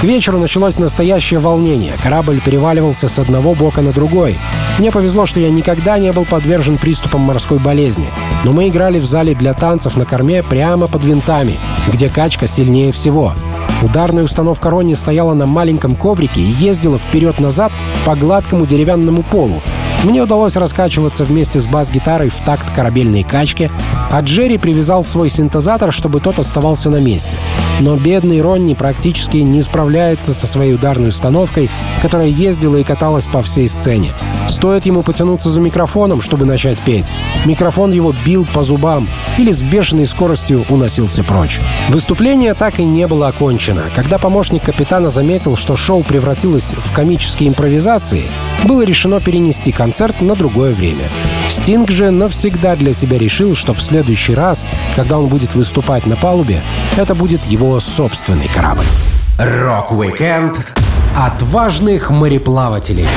К 0.00 0.04
вечеру 0.04 0.38
началось 0.38 0.78
настоящее 0.78 1.40
волнение. 1.40 1.96
Корабль 2.02 2.40
переваливался 2.40 3.08
с 3.08 3.18
одного 3.18 3.54
бока 3.54 3.80
на 3.80 3.92
другой. 3.92 4.38
Мне 4.78 4.92
повезло, 4.92 5.26
что 5.26 5.40
я 5.40 5.50
никогда 5.50 5.98
не 5.98 6.12
был 6.12 6.24
подвержен 6.24 6.78
приступам 6.78 7.22
морской 7.22 7.58
болезни. 7.58 8.08
Но 8.44 8.52
мы 8.52 8.68
играли 8.68 9.00
в 9.00 9.04
зале 9.04 9.34
для 9.34 9.54
танцев 9.54 9.96
на 9.96 10.04
корме 10.04 10.44
прямо 10.44 10.86
под 10.86 11.04
винтами, 11.04 11.58
где 11.92 12.08
качка 12.08 12.46
сильнее 12.46 12.92
всего. 12.92 13.34
Ударная 13.82 14.24
установка 14.24 14.70
Ронни 14.70 14.94
стояла 14.94 15.34
на 15.34 15.46
маленьком 15.46 15.96
коврике 15.96 16.40
и 16.40 16.44
ездила 16.44 16.98
вперед-назад 16.98 17.72
по 18.04 18.14
гладкому 18.14 18.66
деревянному 18.66 19.22
полу, 19.22 19.62
мне 20.04 20.22
удалось 20.22 20.56
раскачиваться 20.56 21.24
вместе 21.24 21.60
с 21.60 21.66
бас-гитарой 21.66 22.28
в 22.28 22.36
такт 22.44 22.70
корабельной 22.70 23.24
качки, 23.24 23.70
а 24.10 24.20
Джерри 24.20 24.58
привязал 24.58 25.04
свой 25.04 25.28
синтезатор, 25.28 25.92
чтобы 25.92 26.20
тот 26.20 26.38
оставался 26.38 26.88
на 26.88 27.00
месте. 27.00 27.36
Но 27.80 27.96
бедный 27.96 28.40
Ронни 28.40 28.74
практически 28.74 29.38
не 29.38 29.62
справляется 29.62 30.32
со 30.32 30.46
своей 30.46 30.74
ударной 30.74 31.08
установкой, 31.08 31.70
которая 32.00 32.28
ездила 32.28 32.76
и 32.76 32.84
каталась 32.84 33.26
по 33.26 33.42
всей 33.42 33.68
сцене. 33.68 34.12
Стоит 34.48 34.86
ему 34.86 35.02
потянуться 35.02 35.50
за 35.50 35.60
микрофоном, 35.60 36.22
чтобы 36.22 36.44
начать 36.44 36.78
петь. 36.78 37.10
Микрофон 37.44 37.92
его 37.92 38.14
бил 38.24 38.46
по 38.54 38.62
зубам 38.62 39.08
или 39.38 39.52
с 39.52 39.62
бешеной 39.62 40.04
скоростью 40.04 40.66
уносился 40.68 41.24
прочь. 41.24 41.60
Выступление 41.88 42.54
так 42.54 42.78
и 42.78 42.84
не 42.84 43.06
было 43.06 43.28
окончено. 43.28 43.84
Когда 43.94 44.18
помощник 44.18 44.64
капитана 44.64 45.08
заметил, 45.08 45.56
что 45.56 45.76
шоу 45.76 46.02
превратилось 46.02 46.74
в 46.76 46.92
комические 46.92 47.48
импровизации, 47.48 48.30
было 48.64 48.84
решено 48.84 49.20
перенести 49.20 49.72
концерт 49.72 50.20
на 50.20 50.34
другое 50.34 50.74
время. 50.74 51.10
Стинг 51.48 51.90
же 51.90 52.10
навсегда 52.10 52.76
для 52.76 52.92
себя 52.92 53.18
решил, 53.18 53.54
что 53.54 53.72
в 53.72 53.80
следующий 53.80 54.34
раз, 54.34 54.66
когда 54.94 55.18
он 55.18 55.28
будет 55.28 55.54
выступать 55.54 56.04
на 56.04 56.16
палубе, 56.16 56.62
это 56.96 57.14
будет 57.14 57.44
его 57.46 57.80
собственный 57.80 58.48
корабль. 58.48 58.84
Рок-викенд 59.38 60.66
отважных 61.16 62.10
мореплавателей 62.10 63.08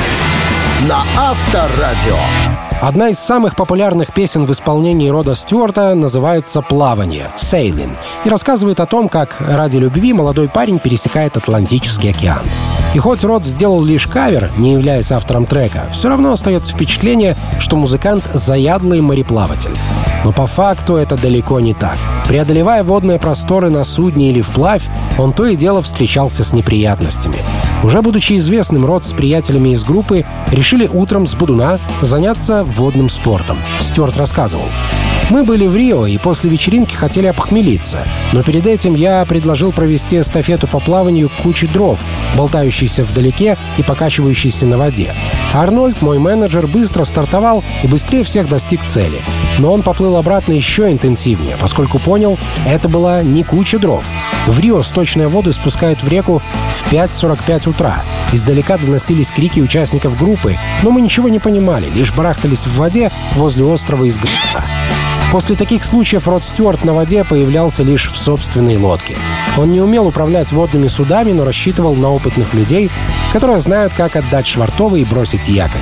на 0.88 1.04
Авторадио. 1.16 2.18
Одна 2.82 3.10
из 3.10 3.20
самых 3.20 3.54
популярных 3.54 4.12
песен 4.12 4.44
в 4.44 4.50
исполнении 4.50 5.08
Рода 5.08 5.36
Стюарта 5.36 5.94
называется 5.94 6.62
«Плавание»— 6.62 7.30
«Sailing» 7.36 7.92
и 8.24 8.28
рассказывает 8.28 8.80
о 8.80 8.86
том, 8.86 9.08
как 9.08 9.36
ради 9.40 9.76
любви 9.76 10.12
молодой 10.12 10.48
парень 10.48 10.80
пересекает 10.80 11.36
Атлантический 11.36 12.10
океан. 12.10 12.42
И 12.92 12.98
хоть 12.98 13.22
Род 13.22 13.44
сделал 13.44 13.84
лишь 13.84 14.08
кавер, 14.08 14.50
не 14.56 14.72
являясь 14.72 15.12
автором 15.12 15.46
трека, 15.46 15.84
все 15.92 16.08
равно 16.08 16.32
остается 16.32 16.72
впечатление, 16.72 17.36
что 17.60 17.76
музыкант— 17.76 18.24
заядлый 18.34 19.00
мореплаватель. 19.00 19.76
Но 20.24 20.32
по 20.32 20.48
факту 20.48 20.96
это 20.96 21.16
далеко 21.16 21.60
не 21.60 21.74
так. 21.74 21.96
Преодолевая 22.26 22.82
водные 22.82 23.20
просторы 23.20 23.70
на 23.70 23.84
судне 23.84 24.30
или 24.30 24.42
вплавь, 24.42 24.82
он 25.18 25.32
то 25.32 25.46
и 25.46 25.54
дело 25.54 25.82
встречался 25.82 26.42
с 26.42 26.52
неприятностями. 26.52 27.38
Уже 27.82 28.00
будучи 28.00 28.38
известным, 28.38 28.86
Род 28.86 29.04
с 29.04 29.12
приятелями 29.12 29.70
из 29.70 29.84
группы 29.84 30.24
решили 30.48 30.86
утром 30.86 31.26
с 31.26 31.34
Будуна 31.34 31.78
заняться 32.00 32.64
водным 32.64 33.08
спортом. 33.08 33.58
Стюарт 33.80 34.16
рассказывал. 34.16 34.66
Мы 35.30 35.44
были 35.44 35.66
в 35.66 35.74
Рио 35.74 36.06
и 36.06 36.18
после 36.18 36.50
вечеринки 36.50 36.94
хотели 36.94 37.26
опохмелиться. 37.26 38.06
Но 38.32 38.42
перед 38.42 38.66
этим 38.66 38.94
я 38.94 39.24
предложил 39.24 39.72
провести 39.72 40.20
эстафету 40.20 40.68
по 40.68 40.78
плаванию 40.78 41.30
кучи 41.42 41.66
дров, 41.66 42.00
болтающейся 42.36 43.04
вдалеке 43.04 43.56
и 43.78 43.82
покачивающейся 43.82 44.66
на 44.66 44.78
воде. 44.78 45.14
Арнольд, 45.54 46.02
мой 46.02 46.18
менеджер, 46.18 46.66
быстро 46.66 47.04
стартовал 47.04 47.64
и 47.82 47.86
быстрее 47.86 48.24
всех 48.24 48.48
достиг 48.48 48.84
цели. 48.86 49.22
Но 49.58 49.72
он 49.72 49.82
поплыл 49.82 50.16
обратно 50.16 50.52
еще 50.52 50.90
интенсивнее, 50.90 51.56
поскольку 51.58 51.98
понял, 51.98 52.38
это 52.66 52.88
была 52.88 53.22
не 53.22 53.42
куча 53.42 53.78
дров. 53.78 54.04
В 54.46 54.58
Рио 54.58 54.82
сточные 54.82 55.28
воды 55.28 55.52
спускают 55.52 56.02
в 56.02 56.08
реку 56.08 56.42
в 56.82 56.92
5.45 56.92 57.70
утра. 57.70 58.02
Издалека 58.32 58.78
доносились 58.78 59.30
крики 59.30 59.60
участников 59.60 60.18
группы, 60.18 60.56
но 60.82 60.90
мы 60.90 61.00
ничего 61.00 61.28
не 61.28 61.38
понимали, 61.38 61.88
лишь 61.88 62.12
барахтались 62.12 62.66
в 62.66 62.76
воде 62.76 63.10
возле 63.34 63.64
острова 63.64 64.04
из 64.04 64.18
Грифа. 64.18 64.64
После 65.32 65.56
таких 65.56 65.84
случаев 65.84 66.28
Род 66.28 66.44
Стюарт 66.44 66.84
на 66.84 66.92
воде 66.92 67.24
появлялся 67.24 67.82
лишь 67.82 68.10
в 68.10 68.18
собственной 68.18 68.76
лодке. 68.76 69.16
Он 69.56 69.72
не 69.72 69.80
умел 69.80 70.06
управлять 70.06 70.52
водными 70.52 70.88
судами, 70.88 71.32
но 71.32 71.46
рассчитывал 71.46 71.94
на 71.94 72.10
опытных 72.10 72.52
людей, 72.52 72.90
которые 73.32 73.60
знают, 73.60 73.94
как 73.94 74.16
отдать 74.16 74.46
швартовый 74.46 75.00
и 75.00 75.06
бросить 75.06 75.48
якорь. 75.48 75.80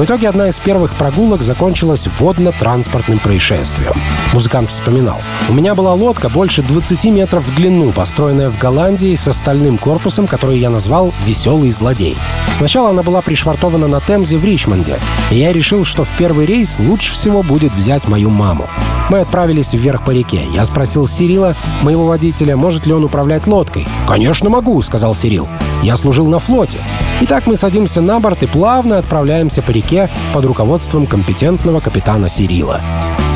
В 0.00 0.04
итоге 0.04 0.30
одна 0.30 0.48
из 0.48 0.58
первых 0.58 0.94
прогулок 0.96 1.42
закончилась 1.42 2.08
водно-транспортным 2.18 3.18
происшествием. 3.18 3.92
Музыкант 4.32 4.70
вспоминал. 4.70 5.20
«У 5.50 5.52
меня 5.52 5.74
была 5.74 5.92
лодка 5.92 6.30
больше 6.30 6.62
20 6.62 7.04
метров 7.12 7.44
в 7.44 7.54
длину, 7.54 7.92
построенная 7.92 8.48
в 8.48 8.56
Голландии 8.56 9.14
с 9.14 9.28
остальным 9.28 9.76
корпусом, 9.76 10.26
который 10.26 10.58
я 10.58 10.70
назвал 10.70 11.12
«Веселый 11.26 11.70
злодей». 11.70 12.16
Сначала 12.54 12.88
она 12.88 13.02
была 13.02 13.20
пришвартована 13.20 13.88
на 13.88 14.00
Темзе 14.00 14.38
в 14.38 14.44
Ричмонде, 14.46 14.98
и 15.30 15.36
я 15.36 15.52
решил, 15.52 15.84
что 15.84 16.04
в 16.04 16.16
первый 16.16 16.46
рейс 16.46 16.78
лучше 16.78 17.12
всего 17.12 17.42
будет 17.42 17.74
взять 17.74 18.08
мою 18.08 18.30
маму. 18.30 18.70
Мы 19.10 19.18
отправились 19.18 19.72
вверх 19.72 20.04
по 20.04 20.12
реке. 20.12 20.42
Я 20.54 20.64
спросил 20.64 21.08
Сирила, 21.08 21.56
моего 21.82 22.06
водителя, 22.06 22.56
может 22.56 22.86
ли 22.86 22.92
он 22.92 23.02
управлять 23.02 23.48
лодкой. 23.48 23.88
«Конечно 24.06 24.48
могу»,— 24.50 24.80
сказал 24.82 25.16
Сирил. 25.16 25.48
«Я 25.82 25.96
служил 25.96 26.28
на 26.28 26.38
флоте». 26.38 26.78
Итак, 27.22 27.48
мы 27.48 27.56
садимся 27.56 28.00
на 28.00 28.20
борт 28.20 28.44
и 28.44 28.46
плавно 28.46 28.98
отправляемся 28.98 29.62
по 29.62 29.72
реке 29.72 30.12
под 30.32 30.44
руководством 30.44 31.08
компетентного 31.08 31.80
капитана 31.80 32.28
Сирила. 32.28 32.80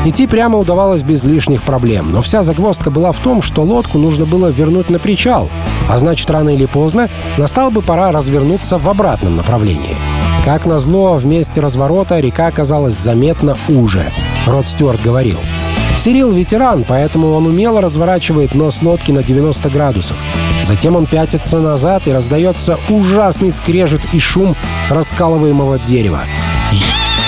Идти 0.05 0.27
прямо 0.27 0.57
удавалось 0.59 1.03
без 1.03 1.25
лишних 1.25 1.61
проблем, 1.61 2.09
но 2.09 2.21
вся 2.21 2.41
загвоздка 2.41 2.89
была 2.89 3.11
в 3.11 3.19
том, 3.19 3.41
что 3.41 3.63
лодку 3.63 3.97
нужно 3.97 4.25
было 4.25 4.47
вернуть 4.47 4.89
на 4.89 4.97
причал, 4.97 5.49
а 5.89 5.97
значит, 5.97 6.31
рано 6.31 6.51
или 6.51 6.67
поздно 6.67 7.09
настал 7.37 7.69
бы 7.69 7.81
пора 7.81 8.11
развернуться 8.11 8.77
в 8.77 8.87
обратном 8.87 9.35
направлении. 9.35 9.97
Как 10.45 10.65
назло, 10.65 11.15
в 11.15 11.25
месте 11.25 11.59
разворота 11.59 12.19
река 12.19 12.47
оказалась 12.47 12.93
заметно 12.93 13.57
уже. 13.67 14.05
Род 14.45 14.67
Стюарт 14.67 15.01
говорил— 15.01 15.39
Сирил 15.97 16.31
ветеран, 16.33 16.85
поэтому 16.87 17.31
он 17.31 17.47
умело 17.47 17.81
разворачивает 17.81 18.53
нос 18.53 18.81
лодки 18.81 19.11
на 19.11 19.23
90 19.23 19.69
градусов. 19.69 20.17
Затем 20.63 20.95
он 20.95 21.05
пятится 21.05 21.59
назад 21.59 22.07
и 22.07 22.11
раздается 22.11 22.77
ужасный 22.89 23.51
скрежет 23.51 24.01
и 24.13 24.19
шум 24.19 24.55
раскалываемого 24.89 25.79
дерева. 25.79 26.21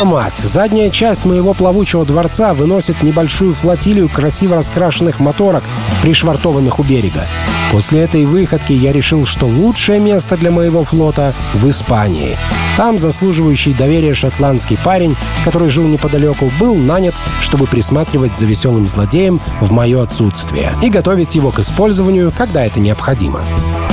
Мать, 0.04 0.36
задняя 0.36 0.92
часть 0.92 1.26
моего 1.26 1.56
плавучего 1.56 2.06
дворца 2.06 2.54
выносит 2.54 3.02
небольшую 3.02 3.56
флотилию 3.56 4.08
красиво 4.10 4.56
раскрашенных 4.56 5.20
моторок, 5.20 5.64
пришвартованных 6.04 6.78
у 6.78 6.84
берега. 6.84 7.26
После 7.72 8.02
этой 8.02 8.26
выходки 8.26 8.74
я 8.74 8.94
решил, 8.94 9.26
что 9.26 9.48
лучшее 9.48 10.00
место 10.00 10.38
для 10.38 10.52
моего 10.52 10.84
флота 10.84 11.34
в 11.56 11.68
Испании. 11.68 12.38
Там 12.78 13.00
заслуживающий 13.00 13.74
доверия 13.74 14.14
шотландский 14.14 14.78
парень, 14.78 15.16
который 15.44 15.70
жил 15.70 15.86
неподалеку, 15.86 16.52
был 16.60 16.76
нанят, 16.76 17.16
чтобы 17.42 17.66
присматривать 17.66 18.38
за 18.38 18.46
веселым 18.46 18.88
злодеем 18.88 19.42
в 19.62 19.72
мое 19.72 20.04
отсутствие 20.04 20.74
и 20.84 20.90
готовить 20.90 21.34
его 21.34 21.52
к 21.52 21.60
использованию, 21.60 22.32
когда 22.38 22.64
это 22.64 22.80
необходимо. 22.80 23.42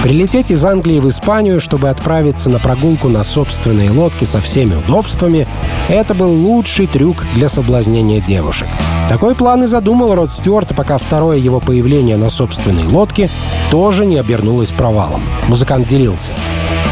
Прилететь 0.05 0.51
из 0.51 0.63
Англии 0.67 1.01
в 1.01 1.09
Испанию, 1.09 1.63
чтобы 1.63 1.89
отправиться 1.89 2.51
на 2.51 2.59
прогулку 2.59 3.09
на 3.09 3.25
собственной 3.25 3.89
лодке 3.89 4.27
со 4.27 4.43
всеми 4.43 4.75
удобствами, 4.75 5.49
это 5.89 6.13
был 6.13 6.31
лучший 6.31 6.87
трюк 6.87 7.25
для 7.35 7.49
соблазнения 7.49 8.21
девушек. 8.21 8.69
Такой 9.09 9.35
план 9.35 9.65
и 9.65 9.67
задумал 9.67 10.15
Род 10.15 10.31
Стюарт, 10.31 10.77
пока 10.77 10.99
второе 10.99 11.39
его 11.39 11.59
появление 11.59 12.19
на 12.19 12.29
собственной 12.29 12.87
лодке 12.87 13.31
тоже 13.71 14.05
не 14.05 14.19
обернулось 14.19 14.73
провалом. 14.73 15.23
Музыкант 15.49 15.89
делился. 15.89 16.33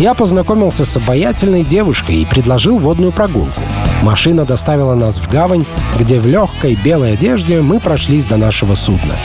Я 0.00 0.14
познакомился 0.14 0.86
с 0.86 0.96
обаятельной 0.96 1.64
девушкой 1.64 2.22
и 2.22 2.24
предложил 2.24 2.78
водную 2.78 3.12
прогулку. 3.12 3.60
Машина 4.00 4.46
доставила 4.46 4.94
нас 4.94 5.18
в 5.18 5.28
гавань, 5.28 5.66
где 5.98 6.18
в 6.18 6.26
легкой 6.26 6.78
белой 6.82 7.12
одежде 7.12 7.60
мы 7.60 7.78
прошлись 7.78 8.24
до 8.24 8.38
нашего 8.38 8.74
судна. 8.74 9.18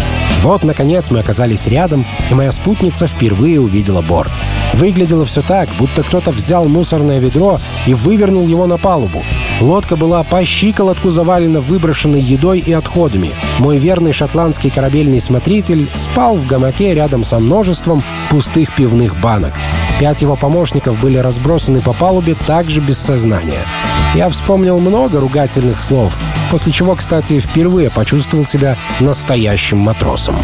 Вот, 0.48 0.64
наконец, 0.64 1.12
мы 1.12 1.20
оказались 1.20 1.68
рядом, 1.68 2.06
и 2.32 2.34
моя 2.34 2.54
спутница 2.54 3.06
впервые 3.06 3.60
увидела 3.60 4.02
борт. 4.02 4.32
Выглядело 4.76 5.26
все 5.26 5.42
так, 5.42 5.68
будто 5.78 6.04
кто-то 6.04 6.32
взял 6.32 6.70
мусорное 6.70 7.20
ведро 7.20 7.60
и 7.86 7.94
вывернул 7.94 8.48
его 8.48 8.66
на 8.66 8.78
палубу. 8.78 9.24
Лодка 9.60 9.98
была 9.98 10.24
по 10.24 10.46
щиколотку 10.46 11.10
завалена 11.10 11.60
выброшенной 11.60 12.22
едой 12.22 12.60
и 12.60 12.72
отходами. 12.72 13.36
Мой 13.60 13.78
верный 13.78 14.14
шотландский 14.14 14.70
корабельный 14.70 15.20
смотритель 15.20 15.92
спал 15.96 16.38
в 16.38 16.48
гамаке 16.48 16.94
рядом 16.94 17.26
со 17.26 17.40
множеством 17.40 18.02
пустых 18.30 18.74
пивных 18.74 19.20
банок. 19.20 19.54
Пять 20.00 20.22
его 20.22 20.38
помощников 20.38 20.98
были 21.02 21.18
разбросаны 21.18 21.82
по 21.82 21.92
палубе 21.92 22.36
также 22.48 22.80
без 22.80 22.98
сознания. 22.98 23.66
Я 24.16 24.30
вспомнил 24.30 24.80
много 24.80 25.20
ругательных 25.20 25.80
слов, 25.80 26.18
после 26.50 26.72
чего, 26.72 26.96
кстати, 26.96 27.40
впервые 27.40 27.90
почувствовал 27.90 28.46
себя 28.46 28.76
настоящим 29.00 29.78
матросом. 29.78 30.36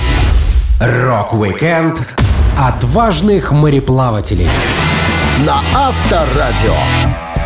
Рок-викенд 0.80 2.02
отважных 2.58 3.52
мореплавателей. 3.52 4.50
На 5.46 5.62
Авторадио. 5.74 6.76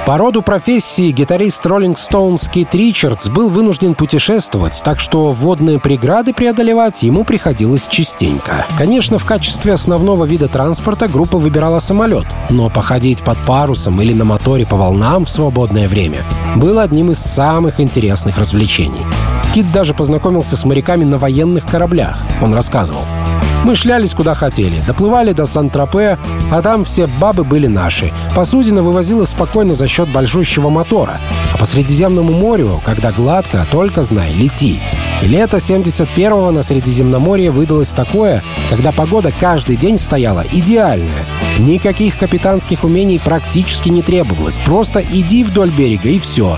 По 0.08 0.18
роду 0.18 0.42
профессии 0.42 1.12
гитарист 1.12 1.66
Rolling 1.66 1.98
Stones 1.98 2.50
Кит 2.50 2.74
Ричардс 2.74 3.28
был 3.28 3.50
вынужден 3.50 3.94
путешествовать, 3.94 4.82
так 4.82 5.02
что 5.02 5.34
водные 5.34 5.82
преграды 5.82 6.34
преодолевать 6.34 7.04
ему 7.04 7.26
приходилось 7.26 7.90
частенько. 7.90 8.66
Конечно, 8.78 9.18
в 9.18 9.26
качестве 9.26 9.74
основного 9.74 10.24
вида 10.24 10.48
транспорта 10.48 11.10
группа 11.10 11.38
выбирала 11.38 11.80
самолет, 11.80 12.26
но 12.50 12.70
походить 12.70 13.22
под 13.22 13.38
парусом 13.40 14.02
или 14.02 14.14
на 14.14 14.24
моторе 14.24 14.66
по 14.66 14.78
волнам 14.78 15.26
в 15.26 15.30
свободное 15.30 15.90
время 15.90 16.20
было 16.56 16.84
одним 16.84 17.12
из 17.12 17.20
самых 17.20 17.82
интересных 17.82 18.38
развлечений. 18.38 19.06
Кит 19.54 19.70
даже 19.74 19.94
познакомился 19.94 20.56
с 20.56 20.64
моряками 20.64 21.04
на 21.04 21.18
военных 21.18 21.66
кораблях. 21.66 22.18
Он 22.42 22.54
рассказывал. 22.54 23.02
Мы 23.68 23.76
шлялись 23.76 24.14
куда 24.14 24.34
хотели, 24.34 24.82
доплывали 24.88 25.34
до 25.34 25.46
Сан-Тропе, 25.46 26.18
а 26.50 26.62
там 26.62 26.86
все 26.86 27.06
бабы 27.20 27.44
были 27.44 27.68
наши. 27.68 28.14
Посудина 28.34 28.82
вывозила 28.82 29.26
спокойно 29.26 29.76
за 29.76 29.90
счет 29.90 30.08
большущего 30.08 30.70
мотора. 30.70 31.20
А 31.54 31.58
по 31.58 31.66
Средиземному 31.66 32.32
морю, 32.32 32.82
когда 32.86 33.12
гладко, 33.12 33.68
только 33.70 34.04
знай, 34.04 34.32
лети. 34.32 34.80
И 35.22 35.28
лето 35.28 35.58
71-го 35.58 36.50
на 36.52 36.64
Средиземноморье 36.64 37.52
выдалось 37.52 37.90
такое, 37.90 38.42
когда 38.70 38.94
погода 38.94 39.34
каждый 39.38 39.76
день 39.76 39.98
стояла 39.98 40.46
идеальная. 40.50 41.26
Никаких 41.60 42.18
капитанских 42.18 42.86
умений 42.86 43.20
практически 43.20 43.90
не 43.90 44.02
требовалось. 44.02 44.60
Просто 44.60 45.02
иди 45.02 45.44
вдоль 45.44 45.72
берега 45.72 46.08
и 46.08 46.20
все. 46.20 46.58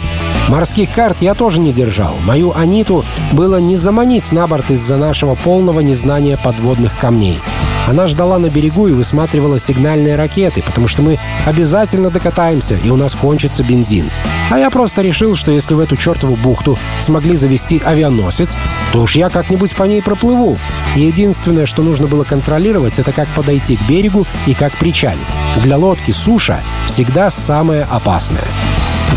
Морских 0.49 0.91
карт 0.91 1.21
я 1.21 1.35
тоже 1.35 1.61
не 1.61 1.71
держал. 1.71 2.15
Мою 2.25 2.51
Аниту 2.55 3.05
было 3.31 3.57
не 3.57 3.77
заманить 3.77 4.31
на 4.31 4.47
борт 4.47 4.71
из-за 4.71 4.97
нашего 4.97 5.35
полного 5.35 5.79
незнания 5.81 6.37
подводных 6.37 6.97
камней. 6.97 7.39
Она 7.87 8.07
ждала 8.07 8.39
на 8.39 8.49
берегу 8.49 8.87
и 8.87 8.91
высматривала 8.91 9.59
сигнальные 9.59 10.15
ракеты, 10.15 10.63
потому 10.63 10.87
что 10.87 11.03
мы 11.03 11.19
обязательно 11.45 12.09
докатаемся, 12.09 12.75
и 12.83 12.89
у 12.89 12.95
нас 12.95 13.13
кончится 13.13 13.63
бензин. 13.63 14.09
А 14.49 14.57
я 14.57 14.71
просто 14.71 15.03
решил, 15.03 15.35
что 15.35 15.51
если 15.51 15.75
в 15.75 15.79
эту 15.79 15.95
чертову 15.97 16.35
бухту 16.35 16.79
смогли 16.99 17.35
завести 17.35 17.79
авианосец, 17.85 18.57
то 18.91 19.01
уж 19.03 19.15
я 19.15 19.29
как-нибудь 19.29 19.75
по 19.75 19.83
ней 19.83 20.01
проплыву. 20.01 20.57
единственное, 20.95 21.67
что 21.67 21.83
нужно 21.83 22.07
было 22.07 22.23
контролировать, 22.23 22.97
это 22.97 23.11
как 23.11 23.27
подойти 23.35 23.77
к 23.77 23.87
берегу 23.87 24.25
и 24.47 24.55
как 24.55 24.73
причалить. 24.77 25.19
Для 25.63 25.77
лодки 25.77 26.09
суша 26.09 26.61
всегда 26.87 27.29
самое 27.29 27.83
опасное. 27.83 28.47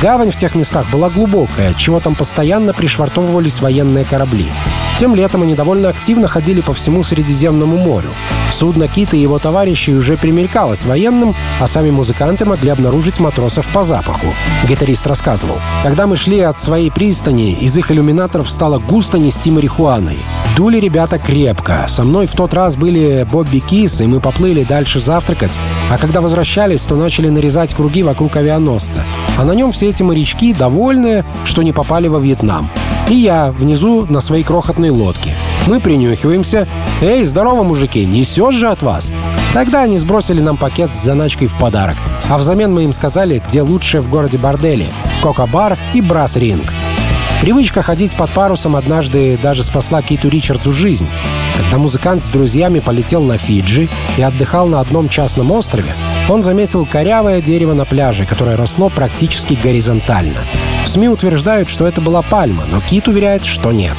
Гавань 0.00 0.31
в 0.31 0.37
тех 0.37 0.55
местах 0.55 0.90
была 0.90 1.11
глубокая, 1.11 1.74
чего 1.74 2.00
там 2.00 2.14
постоянно 2.14 2.72
пришвартовывались 2.72 3.61
военные 3.61 4.05
корабли. 4.05 4.46
Тем 4.98 5.14
летом 5.14 5.42
они 5.42 5.55
довольно 5.55 5.88
активно 5.88 6.28
ходили 6.28 6.61
по 6.61 6.72
всему 6.72 7.02
Средиземному 7.02 7.76
морю. 7.76 8.11
Судно 8.52 8.87
Кита 8.87 9.16
и 9.16 9.20
его 9.20 9.38
товарищи 9.38 9.90
уже 9.90 10.16
примелькалось 10.16 10.85
военным, 10.85 11.35
а 11.61 11.66
сами 11.66 11.90
музыканты 11.90 12.44
могли 12.44 12.70
обнаружить 12.70 13.18
матросов 13.18 13.66
по 13.68 13.83
запаху. 13.83 14.35
Гитарист 14.68 15.07
рассказывал. 15.07 15.59
Когда 15.83 16.07
мы 16.07 16.16
шли 16.16 16.40
от 16.40 16.59
своей 16.59 16.90
пристани, 16.90 17.52
из 17.52 17.76
их 17.76 17.90
иллюминаторов 17.90 18.50
стало 18.50 18.78
густо 18.78 19.18
нести 19.18 19.50
марихуаной. 19.50 20.18
Дули 20.57 20.78
ребята 20.78 21.18
крепко. 21.18 21.87
Со 21.88 22.05
мной 22.05 22.26
в 22.26 22.33
тот 22.33 22.52
раз 22.52 22.76
были 22.76 23.26
Бобби 23.31 23.59
Кис, 23.61 24.00
и 24.02 24.07
мы 24.07 24.20
поплыли 24.20 24.64
дальше 24.64 25.00
завтракать. 25.00 25.52
А 25.90 25.96
когда 25.96 26.20
возвращались, 26.20 26.83
то 26.83 26.94
начали 26.94 27.28
нарезать 27.28 27.74
круги 27.74 28.02
вокруг 28.02 28.37
авианосца. 28.37 29.05
А 29.38 29.44
на 29.44 29.52
нем 29.52 29.72
все 29.72 29.82
эти 29.88 30.03
морячки 30.03 30.53
довольные, 30.53 31.25
что 31.45 31.62
не 31.62 31.73
попали 31.73 32.09
во 32.09 32.18
Вьетнам. 32.18 32.68
И 33.09 33.14
я 33.14 33.53
внизу 33.53 34.07
на 34.09 34.21
своей 34.21 34.45
крохотной 34.45 34.90
лодке. 34.90 35.35
Мы 35.66 35.81
принюхиваемся. 35.81 36.68
«Эй, 37.01 37.25
здорово, 37.25 37.62
мужики, 37.62 38.05
несет 38.05 38.55
же 38.55 38.68
от 38.68 38.83
вас!» 38.83 39.12
Тогда 39.53 39.83
они 39.83 39.99
сбросили 39.99 40.40
нам 40.40 40.57
пакет 40.57 40.95
с 40.95 41.03
заначкой 41.03 41.49
в 41.49 41.57
подарок. 41.59 41.97
А 42.29 42.38
взамен 42.38 42.73
мы 42.73 42.85
им 42.85 42.92
сказали, 42.92 43.42
где 43.47 43.62
лучше 43.62 44.01
в 44.01 44.09
городе 44.09 44.38
бордели— 44.38 44.87
Кока-бар 45.23 45.77
и 45.92 46.01
Брас-ринг. 46.01 46.73
Привычка 47.42 47.83
ходить 47.83 48.16
под 48.16 48.31
парусом 48.31 48.77
однажды 48.77 49.38
даже 49.42 49.62
спасла 49.62 50.01
Киту 50.01 50.29
Ричардсу 50.29 50.73
жизнь. 50.73 51.09
Когда 51.57 51.79
музыкант 51.79 52.25
с 52.25 52.29
друзьями 52.29 52.81
полетел 52.81 53.23
на 53.23 53.38
Фиджи 53.38 53.88
и 54.17 54.23
отдыхал 54.23 54.67
на 54.67 54.81
одном 54.81 55.09
частном 55.09 55.51
острове, 55.53 55.93
он 56.29 56.43
заметил 56.43 56.87
корявое 56.87 57.41
дерево 57.43 57.75
на 57.75 57.85
пляже, 57.85 58.25
которое 58.25 58.57
росло 58.57 58.88
практически 58.88 59.55
горизонтально. 59.55 60.45
В 60.85 60.88
СМИ 60.88 61.09
утверждают, 61.09 61.69
что 61.69 61.87
это 61.87 62.01
была 62.01 62.23
пальма, 62.23 62.65
но 62.71 62.81
Кит 62.81 63.09
уверяет, 63.09 63.45
что 63.45 63.73
нет. 63.73 63.97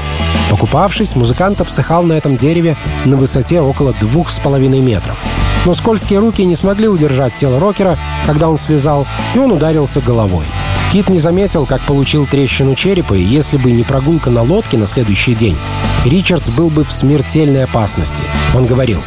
Покупавшись, 0.49 1.15
музыкант 1.15 1.61
обсыхал 1.61 2.03
на 2.03 2.13
этом 2.13 2.37
дереве 2.37 2.75
на 3.05 3.17
высоте 3.17 3.61
около 3.61 3.93
двух 3.93 4.29
с 4.29 4.39
половиной 4.39 4.81
метров. 4.81 5.17
Но 5.65 5.73
скользкие 5.73 6.19
руки 6.19 6.43
не 6.43 6.55
смогли 6.55 6.87
удержать 6.87 7.35
тело 7.35 7.59
рокера, 7.59 7.97
когда 8.25 8.49
он 8.49 8.57
слезал, 8.57 9.07
и 9.33 9.39
он 9.39 9.51
ударился 9.51 10.01
головой. 10.01 10.45
Кит 10.93 11.09
не 11.09 11.17
заметил, 11.17 11.65
как 11.65 11.81
получил 11.81 12.27
трещину 12.27 12.75
черепа, 12.75 13.15
и 13.15 13.23
если 13.23 13.57
бы 13.57 13.71
не 13.71 13.81
прогулка 13.81 14.29
на 14.29 14.43
лодке 14.43 14.77
на 14.77 14.85
следующий 14.85 15.33
день, 15.33 15.57
Ричардс 16.05 16.51
был 16.51 16.69
бы 16.69 16.83
в 16.83 16.91
смертельной 16.91 17.63
опасности. 17.63 18.23
Он 18.53 18.67
говорил, 18.67 19.01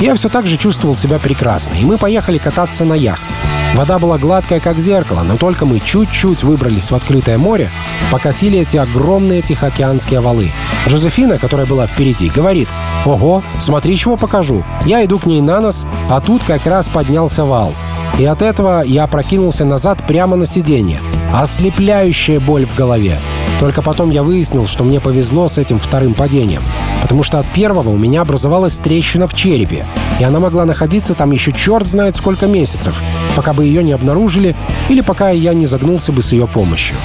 «Я 0.00 0.14
все 0.14 0.30
так 0.30 0.46
же 0.46 0.56
чувствовал 0.56 0.96
себя 0.96 1.18
прекрасно, 1.18 1.74
и 1.74 1.84
мы 1.84 1.98
поехали 1.98 2.38
кататься 2.38 2.86
на 2.86 2.94
яхте. 2.94 3.34
Вода 3.74 3.98
была 3.98 4.16
гладкая, 4.16 4.58
как 4.58 4.78
зеркало, 4.78 5.20
но 5.22 5.36
только 5.36 5.66
мы 5.66 5.80
чуть-чуть 5.80 6.44
выбрались 6.44 6.90
в 6.90 6.94
открытое 6.94 7.36
море, 7.36 7.70
покатили 8.10 8.60
эти 8.60 8.78
огромные 8.78 9.42
тихоокеанские 9.42 10.20
валы. 10.20 10.52
Жозефина, 10.86 11.38
которая 11.38 11.66
была 11.66 11.86
впереди, 11.86 12.30
говорит, 12.30 12.70
«Ого, 13.04 13.42
смотри, 13.60 13.98
чего 13.98 14.16
покажу». 14.16 14.64
Я 14.86 15.04
иду 15.04 15.18
к 15.18 15.26
ней 15.26 15.42
на 15.42 15.60
нос, 15.60 15.84
а 16.08 16.22
тут 16.22 16.42
как 16.44 16.64
раз 16.64 16.88
поднялся 16.88 17.44
вал. 17.44 17.74
И 18.18 18.24
от 18.24 18.42
этого 18.42 18.82
я 18.82 19.06
прокинулся 19.06 19.64
назад 19.64 20.06
прямо 20.06 20.36
на 20.36 20.46
сиденье. 20.46 21.00
Ослепляющая 21.32 22.40
боль 22.40 22.66
в 22.66 22.74
голове. 22.74 23.20
Только 23.60 23.82
потом 23.82 24.10
я 24.10 24.22
выяснил, 24.22 24.66
что 24.66 24.84
мне 24.84 25.00
повезло 25.00 25.48
с 25.48 25.58
этим 25.58 25.78
вторым 25.80 26.14
падением. 26.14 26.62
Потому 27.02 27.22
что 27.22 27.38
от 27.38 27.46
первого 27.52 27.90
у 27.90 27.96
меня 27.96 28.22
образовалась 28.22 28.76
трещина 28.76 29.26
в 29.26 29.34
черепе. 29.34 29.84
И 30.20 30.24
она 30.24 30.40
могла 30.40 30.64
находиться 30.64 31.14
там 31.14 31.32
еще 31.32 31.52
черт 31.52 31.86
знает 31.86 32.16
сколько 32.16 32.46
месяцев, 32.46 33.00
пока 33.36 33.52
бы 33.52 33.64
ее 33.64 33.82
не 33.82 33.92
обнаружили 33.92 34.56
или 34.88 35.00
пока 35.00 35.30
я 35.30 35.54
не 35.54 35.66
загнулся 35.66 36.12
бы 36.12 36.22
с 36.22 36.32
ее 36.32 36.46
помощью. 36.46 36.96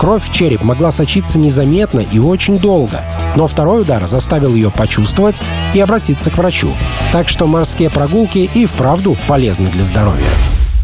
Кровь 0.00 0.28
в 0.28 0.32
череп 0.32 0.62
могла 0.62 0.92
сочиться 0.92 1.38
незаметно 1.38 2.00
и 2.00 2.18
очень 2.18 2.58
долго, 2.58 3.02
но 3.36 3.46
второй 3.46 3.82
удар 3.82 4.06
заставил 4.06 4.54
ее 4.54 4.70
почувствовать 4.70 5.40
и 5.74 5.80
обратиться 5.80 6.30
к 6.30 6.38
врачу. 6.38 6.70
Так 7.10 7.28
что 7.28 7.46
морские 7.46 7.90
прогулки 7.90 8.48
и 8.54 8.64
вправду 8.64 9.16
полезны 9.26 9.70
для 9.70 9.84
здоровья. 9.84 10.28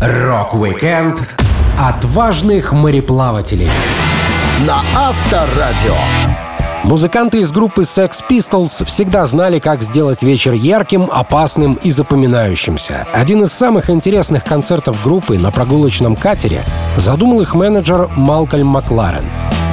Рок-викенд 0.04 1.22
отважных 1.80 2.74
мореплавателей. 2.74 3.70
На 4.66 4.82
Авторадио. 4.94 5.96
Музыканты 6.84 7.40
из 7.40 7.50
группы 7.52 7.84
Sex 7.84 8.22
Pistols 8.28 8.84
всегда 8.84 9.24
знали, 9.24 9.60
как 9.60 9.80
сделать 9.80 10.22
вечер 10.22 10.52
ярким, 10.52 11.08
опасным 11.10 11.72
и 11.82 11.88
запоминающимся. 11.88 13.06
Один 13.14 13.44
из 13.44 13.54
самых 13.54 13.88
интересных 13.88 14.44
концертов 14.44 15.02
группы 15.02 15.38
на 15.38 15.50
прогулочном 15.50 16.16
катере 16.16 16.60
задумал 16.98 17.40
их 17.40 17.54
менеджер 17.54 18.10
Малкольм 18.14 18.66
Макларен. 18.66 19.24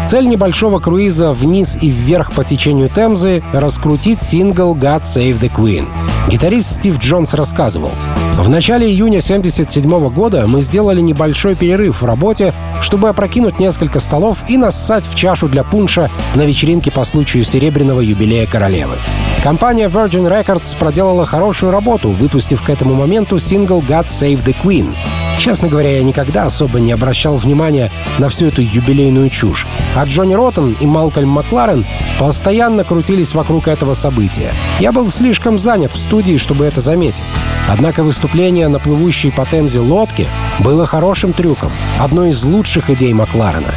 Цель 0.07 0.27
небольшого 0.27 0.79
круиза 0.79 1.31
вниз 1.31 1.77
и 1.81 1.89
вверх 1.89 2.33
по 2.33 2.43
течению 2.43 2.89
Темзы— 2.89 3.43
раскрутить 3.53 4.21
сингл 4.21 4.75
«God 4.75 5.03
Save 5.03 5.39
the 5.39 5.49
Queen». 5.49 5.87
Гитарист 6.27 6.75
Стив 6.75 6.99
Джонс 6.99 7.33
рассказывал. 7.33 7.91
В 8.37 8.49
начале 8.49 8.87
июня 8.87 9.19
1977 9.19 10.09
года 10.09 10.47
мы 10.47 10.61
сделали 10.61 11.01
небольшой 11.01 11.55
перерыв 11.55 12.01
в 12.01 12.05
работе, 12.05 12.53
чтобы 12.81 13.09
опрокинуть 13.09 13.59
несколько 13.59 13.99
столов 13.99 14.43
и 14.47 14.57
нассать 14.57 15.05
в 15.05 15.15
чашу 15.15 15.47
для 15.47 15.63
пунша 15.63 16.09
на 16.35 16.41
вечеринке 16.41 16.91
по 16.91 17.05
случаю 17.05 17.43
серебряного 17.43 18.01
юбилея 18.01 18.47
королевы. 18.47 18.97
Компания 19.43 19.87
Virgin 19.87 20.29
Records 20.29 20.77
проделала 20.77 21.25
хорошую 21.25 21.71
работу, 21.71 22.09
выпустив 22.09 22.61
к 22.61 22.69
этому 22.69 22.95
моменту 22.95 23.39
сингл 23.39 23.79
«God 23.79 24.07
Save 24.07 24.43
the 24.43 24.55
Queen», 24.63 24.93
Честно 25.41 25.69
говоря, 25.69 25.97
я 25.97 26.04
никогда 26.04 26.43
особо 26.43 26.80
не 26.80 26.91
обращал 26.91 27.36
внимания 27.36 27.91
на 28.19 28.30
всю 28.30 28.45
эту 28.45 28.62
юбилейную 28.62 29.32
чушь. 29.32 29.65
А 29.95 30.06
Джонни 30.06 30.36
Роттен 30.36 30.77
и 30.80 30.86
Малкольм 30.86 31.30
Макларен 31.30 31.84
постоянно 32.19 32.84
крутились 32.84 33.34
вокруг 33.34 33.67
этого 33.67 33.95
события. 33.95 34.54
Я 34.80 34.91
был 34.91 35.08
слишком 35.08 35.58
занят 35.58 35.93
в 35.93 35.97
студии, 35.97 36.38
чтобы 36.38 36.65
это 36.65 36.80
заметить. 36.80 37.23
Однако 37.67 38.04
выступление 38.04 38.67
на 38.67 38.77
плывущей 38.77 39.32
по 39.32 39.43
Темзе 39.47 39.80
лодке 39.80 40.27
было 40.60 40.86
хорошим 40.86 41.34
трюком, 41.34 41.71
одной 41.99 42.30
из 42.30 42.43
лучших 42.43 42.91
идей 42.91 43.12
Макларена. 43.12 43.73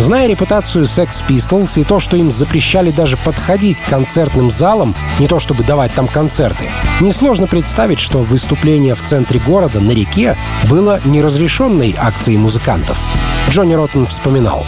Зная 0.00 0.26
репутацию 0.26 0.86
Sex 0.86 1.22
Pistols 1.28 1.78
и 1.78 1.84
то, 1.84 2.00
что 2.00 2.16
им 2.16 2.30
запрещали 2.30 2.90
даже 2.90 3.18
подходить 3.18 3.82
к 3.82 3.84
концертным 3.84 4.50
залам, 4.50 4.96
не 5.18 5.28
то 5.28 5.38
чтобы 5.38 5.62
давать 5.62 5.92
там 5.92 6.08
концерты, 6.08 6.70
несложно 7.02 7.46
представить, 7.46 8.00
что 8.00 8.20
выступление 8.20 8.94
в 8.94 9.02
центре 9.02 9.38
города 9.38 9.78
на 9.78 9.90
реке 9.90 10.38
было 10.70 11.02
неразрешенной 11.04 11.94
акцией 11.98 12.38
музыкантов. 12.38 13.04
Джонни 13.50 13.74
Роттен 13.74 14.06
вспоминал. 14.06 14.64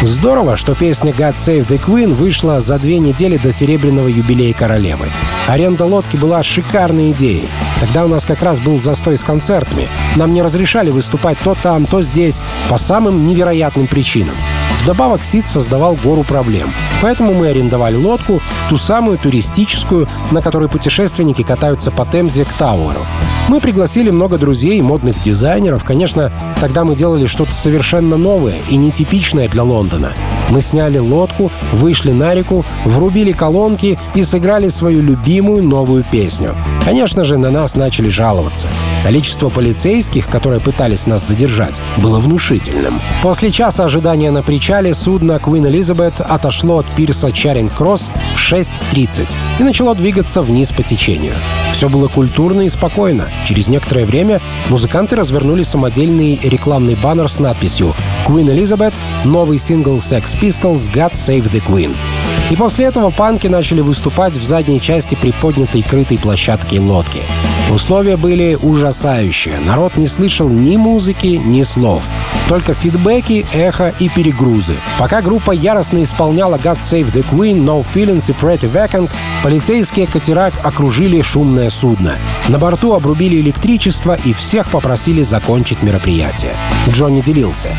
Здорово, 0.00 0.56
что 0.56 0.74
песня 0.74 1.12
«God 1.12 1.34
Save 1.34 1.68
the 1.68 1.78
Queen» 1.78 2.14
вышла 2.14 2.58
за 2.60 2.78
две 2.78 2.98
недели 3.00 3.36
до 3.36 3.52
серебряного 3.52 4.08
юбилея 4.08 4.54
королевы. 4.54 5.10
Аренда 5.46 5.84
лодки 5.84 6.16
была 6.16 6.42
шикарной 6.42 7.10
идеей. 7.10 7.50
Тогда 7.80 8.06
у 8.06 8.08
нас 8.08 8.24
как 8.24 8.40
раз 8.40 8.60
был 8.60 8.80
застой 8.80 9.18
с 9.18 9.24
концертами. 9.24 9.90
Нам 10.16 10.32
не 10.32 10.40
разрешали 10.40 10.90
выступать 10.90 11.36
то 11.44 11.54
там, 11.54 11.84
то 11.84 12.00
здесь, 12.00 12.40
по 12.70 12.78
самым 12.78 13.26
невероятным 13.26 13.86
причинам. 13.86 14.36
Вдобавок 14.82 15.22
Сид 15.22 15.46
создавал 15.46 15.94
гору 15.94 16.24
проблем. 16.24 16.70
Поэтому 17.02 17.34
мы 17.34 17.48
арендовали 17.48 17.96
лодку, 17.96 18.40
ту 18.68 18.76
самую 18.76 19.18
туристическую, 19.18 20.08
на 20.30 20.40
которой 20.40 20.68
путешественники 20.68 21.42
катаются 21.42 21.90
по 21.90 22.06
Темзе 22.06 22.44
к 22.44 22.52
Тауэру. 22.54 23.00
Мы 23.48 23.60
пригласили 23.60 24.10
много 24.10 24.38
друзей 24.38 24.80
модных 24.80 25.20
дизайнеров. 25.20 25.84
Конечно, 25.84 26.32
тогда 26.60 26.84
мы 26.84 26.94
делали 26.94 27.26
что-то 27.26 27.52
совершенно 27.52 28.16
новое 28.16 28.60
и 28.68 28.76
нетипичное 28.76 29.48
для 29.48 29.64
Лондона. 29.64 30.12
Мы 30.50 30.60
сняли 30.60 30.98
лодку, 30.98 31.50
вышли 31.72 32.10
на 32.10 32.34
реку, 32.34 32.64
врубили 32.84 33.32
колонки 33.32 33.98
и 34.14 34.22
сыграли 34.22 34.68
свою 34.68 35.00
любимую 35.00 35.62
новую 35.62 36.04
песню. 36.04 36.54
Конечно 36.84 37.24
же, 37.24 37.38
на 37.38 37.50
нас 37.50 37.76
начали 37.76 38.08
жаловаться. 38.08 38.68
Количество 39.02 39.48
полицейских, 39.48 40.26
которые 40.28 40.60
пытались 40.60 41.06
нас 41.06 41.26
задержать, 41.26 41.80
было 41.96 42.18
внушительным. 42.18 43.00
После 43.22 43.50
часа 43.50 43.84
ожидания 43.84 44.30
на 44.30 44.42
причале 44.42 44.94
судно 44.94 45.40
Queen 45.42 45.70
Elizabeth 45.70 46.20
отошло 46.20 46.78
от 46.78 46.86
пирса 46.86 47.28
Чаринг-Кросс 47.28 48.10
в 48.34 48.52
6.30 48.52 49.34
и 49.58 49.62
начало 49.62 49.94
двигаться 49.94 50.42
вниз 50.42 50.72
по 50.72 50.82
течению. 50.82 51.34
Все 51.72 51.88
было 51.88 52.08
культурно 52.08 52.62
и 52.62 52.68
спокойно. 52.68 53.28
Через 53.46 53.68
некоторое 53.68 54.04
время 54.04 54.40
музыканты 54.68 55.16
развернули 55.16 55.62
самодельный 55.62 56.38
рекламный 56.42 56.96
баннер 56.96 57.30
с 57.30 57.38
надписью 57.38 57.94
«Queen 58.26 58.54
Elizabeth. 58.54 58.92
Новый 59.24 59.58
сингл 59.58 59.98
Sex 59.98 60.38
Pistols 60.40 60.90
God 60.92 61.12
Save 61.12 61.50
the 61.50 61.62
Queen». 61.66 61.96
И 62.50 62.56
после 62.56 62.86
этого 62.86 63.10
панки 63.10 63.46
начали 63.46 63.80
выступать 63.80 64.36
в 64.36 64.42
задней 64.42 64.80
части 64.80 65.14
приподнятой 65.14 65.82
крытой 65.82 66.18
площадки 66.18 66.76
лодки. 66.76 67.22
Условия 67.70 68.16
были 68.16 68.58
ужасающие. 68.60 69.60
Народ 69.60 69.96
не 69.96 70.08
слышал 70.08 70.48
ни 70.48 70.76
музыки, 70.76 71.40
ни 71.42 71.62
слов. 71.62 72.04
Только 72.48 72.74
фидбэки, 72.74 73.46
эхо 73.52 73.94
и 74.00 74.08
перегрузы. 74.08 74.74
Пока 74.98 75.22
группа 75.22 75.52
яростно 75.52 76.02
исполняла 76.02 76.56
God 76.56 76.78
Save 76.78 77.12
the 77.12 77.24
Queen, 77.30 77.64
No 77.64 77.86
Feelings 77.94 78.28
и 78.28 78.32
Pretty 78.32 78.68
Vacant, 78.68 79.08
полицейские 79.44 80.08
катера 80.08 80.50
окружили 80.64 81.22
шумное 81.22 81.70
судно. 81.70 82.16
На 82.48 82.58
борту 82.58 82.94
обрубили 82.94 83.40
электричество 83.40 84.16
и 84.24 84.32
всех 84.32 84.70
попросили 84.70 85.22
закончить 85.22 85.84
мероприятие. 85.84 86.56
Джонни 86.88 87.20
делился. 87.20 87.76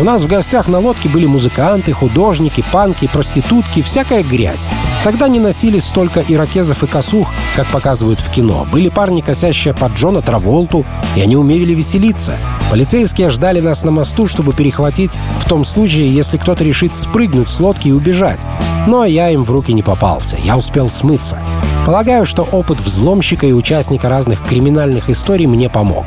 У 0.00 0.02
нас 0.02 0.22
в 0.22 0.28
гостях 0.28 0.66
на 0.66 0.78
лодке 0.78 1.10
были 1.10 1.26
музыканты, 1.26 1.92
художники, 1.92 2.64
панки, 2.72 3.06
проститутки, 3.06 3.82
всякая 3.82 4.22
грязь. 4.22 4.66
Тогда 5.04 5.28
не 5.28 5.38
носили 5.38 5.78
столько 5.78 6.24
ирокезов 6.26 6.82
и 6.82 6.86
косух, 6.86 7.30
как 7.54 7.70
показывают 7.70 8.18
в 8.18 8.30
кино. 8.30 8.66
Были 8.72 8.88
парни, 8.88 9.20
косящие 9.20 9.74
под 9.74 9.92
Джона 9.92 10.22
Траволту, 10.22 10.86
и 11.16 11.20
они 11.20 11.36
умели 11.36 11.74
веселиться. 11.74 12.38
Полицейские 12.70 13.28
ждали 13.28 13.60
нас 13.60 13.82
на 13.82 13.90
мосту, 13.90 14.26
чтобы 14.26 14.54
перехватить 14.54 15.18
в 15.38 15.46
том 15.46 15.66
случае, 15.66 16.10
если 16.14 16.38
кто-то 16.38 16.64
решит 16.64 16.94
спрыгнуть 16.94 17.50
с 17.50 17.60
лодки 17.60 17.88
и 17.88 17.92
убежать. 17.92 18.40
Но 18.86 19.04
я 19.04 19.28
им 19.28 19.44
в 19.44 19.50
руки 19.50 19.74
не 19.74 19.82
попался, 19.82 20.38
я 20.42 20.56
успел 20.56 20.88
смыться. 20.88 21.38
Полагаю, 21.84 22.24
что 22.24 22.48
опыт 22.52 22.80
взломщика 22.80 23.46
и 23.46 23.52
участника 23.52 24.08
разных 24.08 24.42
криминальных 24.46 25.10
историй 25.10 25.44
мне 25.44 25.68
помог. 25.68 26.06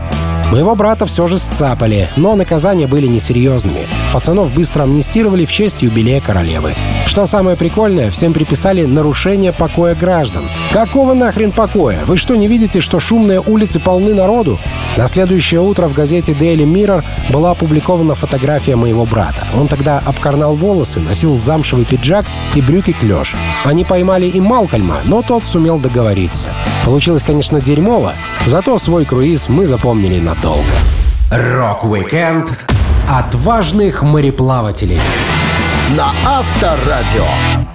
Моего 0.53 0.75
брата 0.75 1.07
все 1.07 1.25
же 1.25 1.39
сцапали, 1.39 2.11
но 2.15 2.35
наказания 2.35 2.85
были 2.85 3.07
несерьезными. 3.07 3.87
Пацанов 4.13 4.53
быстро 4.53 4.83
амнистировали 4.83 5.45
в 5.45 5.51
честь 5.51 5.81
юбилея 5.81 6.21
королевы. 6.21 6.75
Что 7.07 7.25
самое 7.25 7.57
прикольное, 7.57 8.11
всем 8.11 8.33
приписали 8.33 8.83
нарушение 8.85 9.51
покоя 9.51 9.95
граждан. 9.95 10.51
Какого 10.71 11.15
нахрен 11.15 11.51
покоя? 11.51 12.05
Вы 12.05 12.17
что, 12.17 12.35
не 12.35 12.47
видите, 12.47 12.81
что 12.81 12.99
шумные 12.99 13.41
улицы 13.41 13.79
полны 13.79 14.13
народу? 14.13 14.59
На 14.95 15.07
следующее 15.07 15.59
утро 15.59 15.87
в 15.87 15.95
газете 15.95 16.33
Daily 16.33 16.65
Mirror 16.71 17.03
была 17.31 17.49
опубликована 17.49 18.13
фотография 18.13 18.75
моего 18.75 19.05
брата. 19.07 19.47
Он 19.55 19.67
тогда 19.67 20.03
обкорнал 20.05 20.55
волосы, 20.55 20.99
носил 20.99 21.35
замшевый 21.35 21.85
пиджак 21.85 22.25
и 22.53 22.61
брюки 22.61 22.93
клеш. 22.93 23.35
Они 23.65 23.83
поймали 23.83 24.27
и 24.27 24.39
Малкольма, 24.39 25.01
но 25.05 25.23
тот 25.23 25.45
сумел 25.45 25.79
договориться. 25.79 26.49
Получилось, 26.85 27.23
конечно, 27.23 27.59
дерьмово, 27.59 28.13
зато 28.45 28.77
свой 28.77 29.05
круиз 29.05 29.49
мы 29.49 29.65
запомнили 29.65 30.19
надолго. 30.43 30.73
Рок-викенд 31.31 32.51
отважных 33.09 34.03
мореплавателей. 34.03 35.01
На 35.95 36.11
Авторадио. 36.25 37.72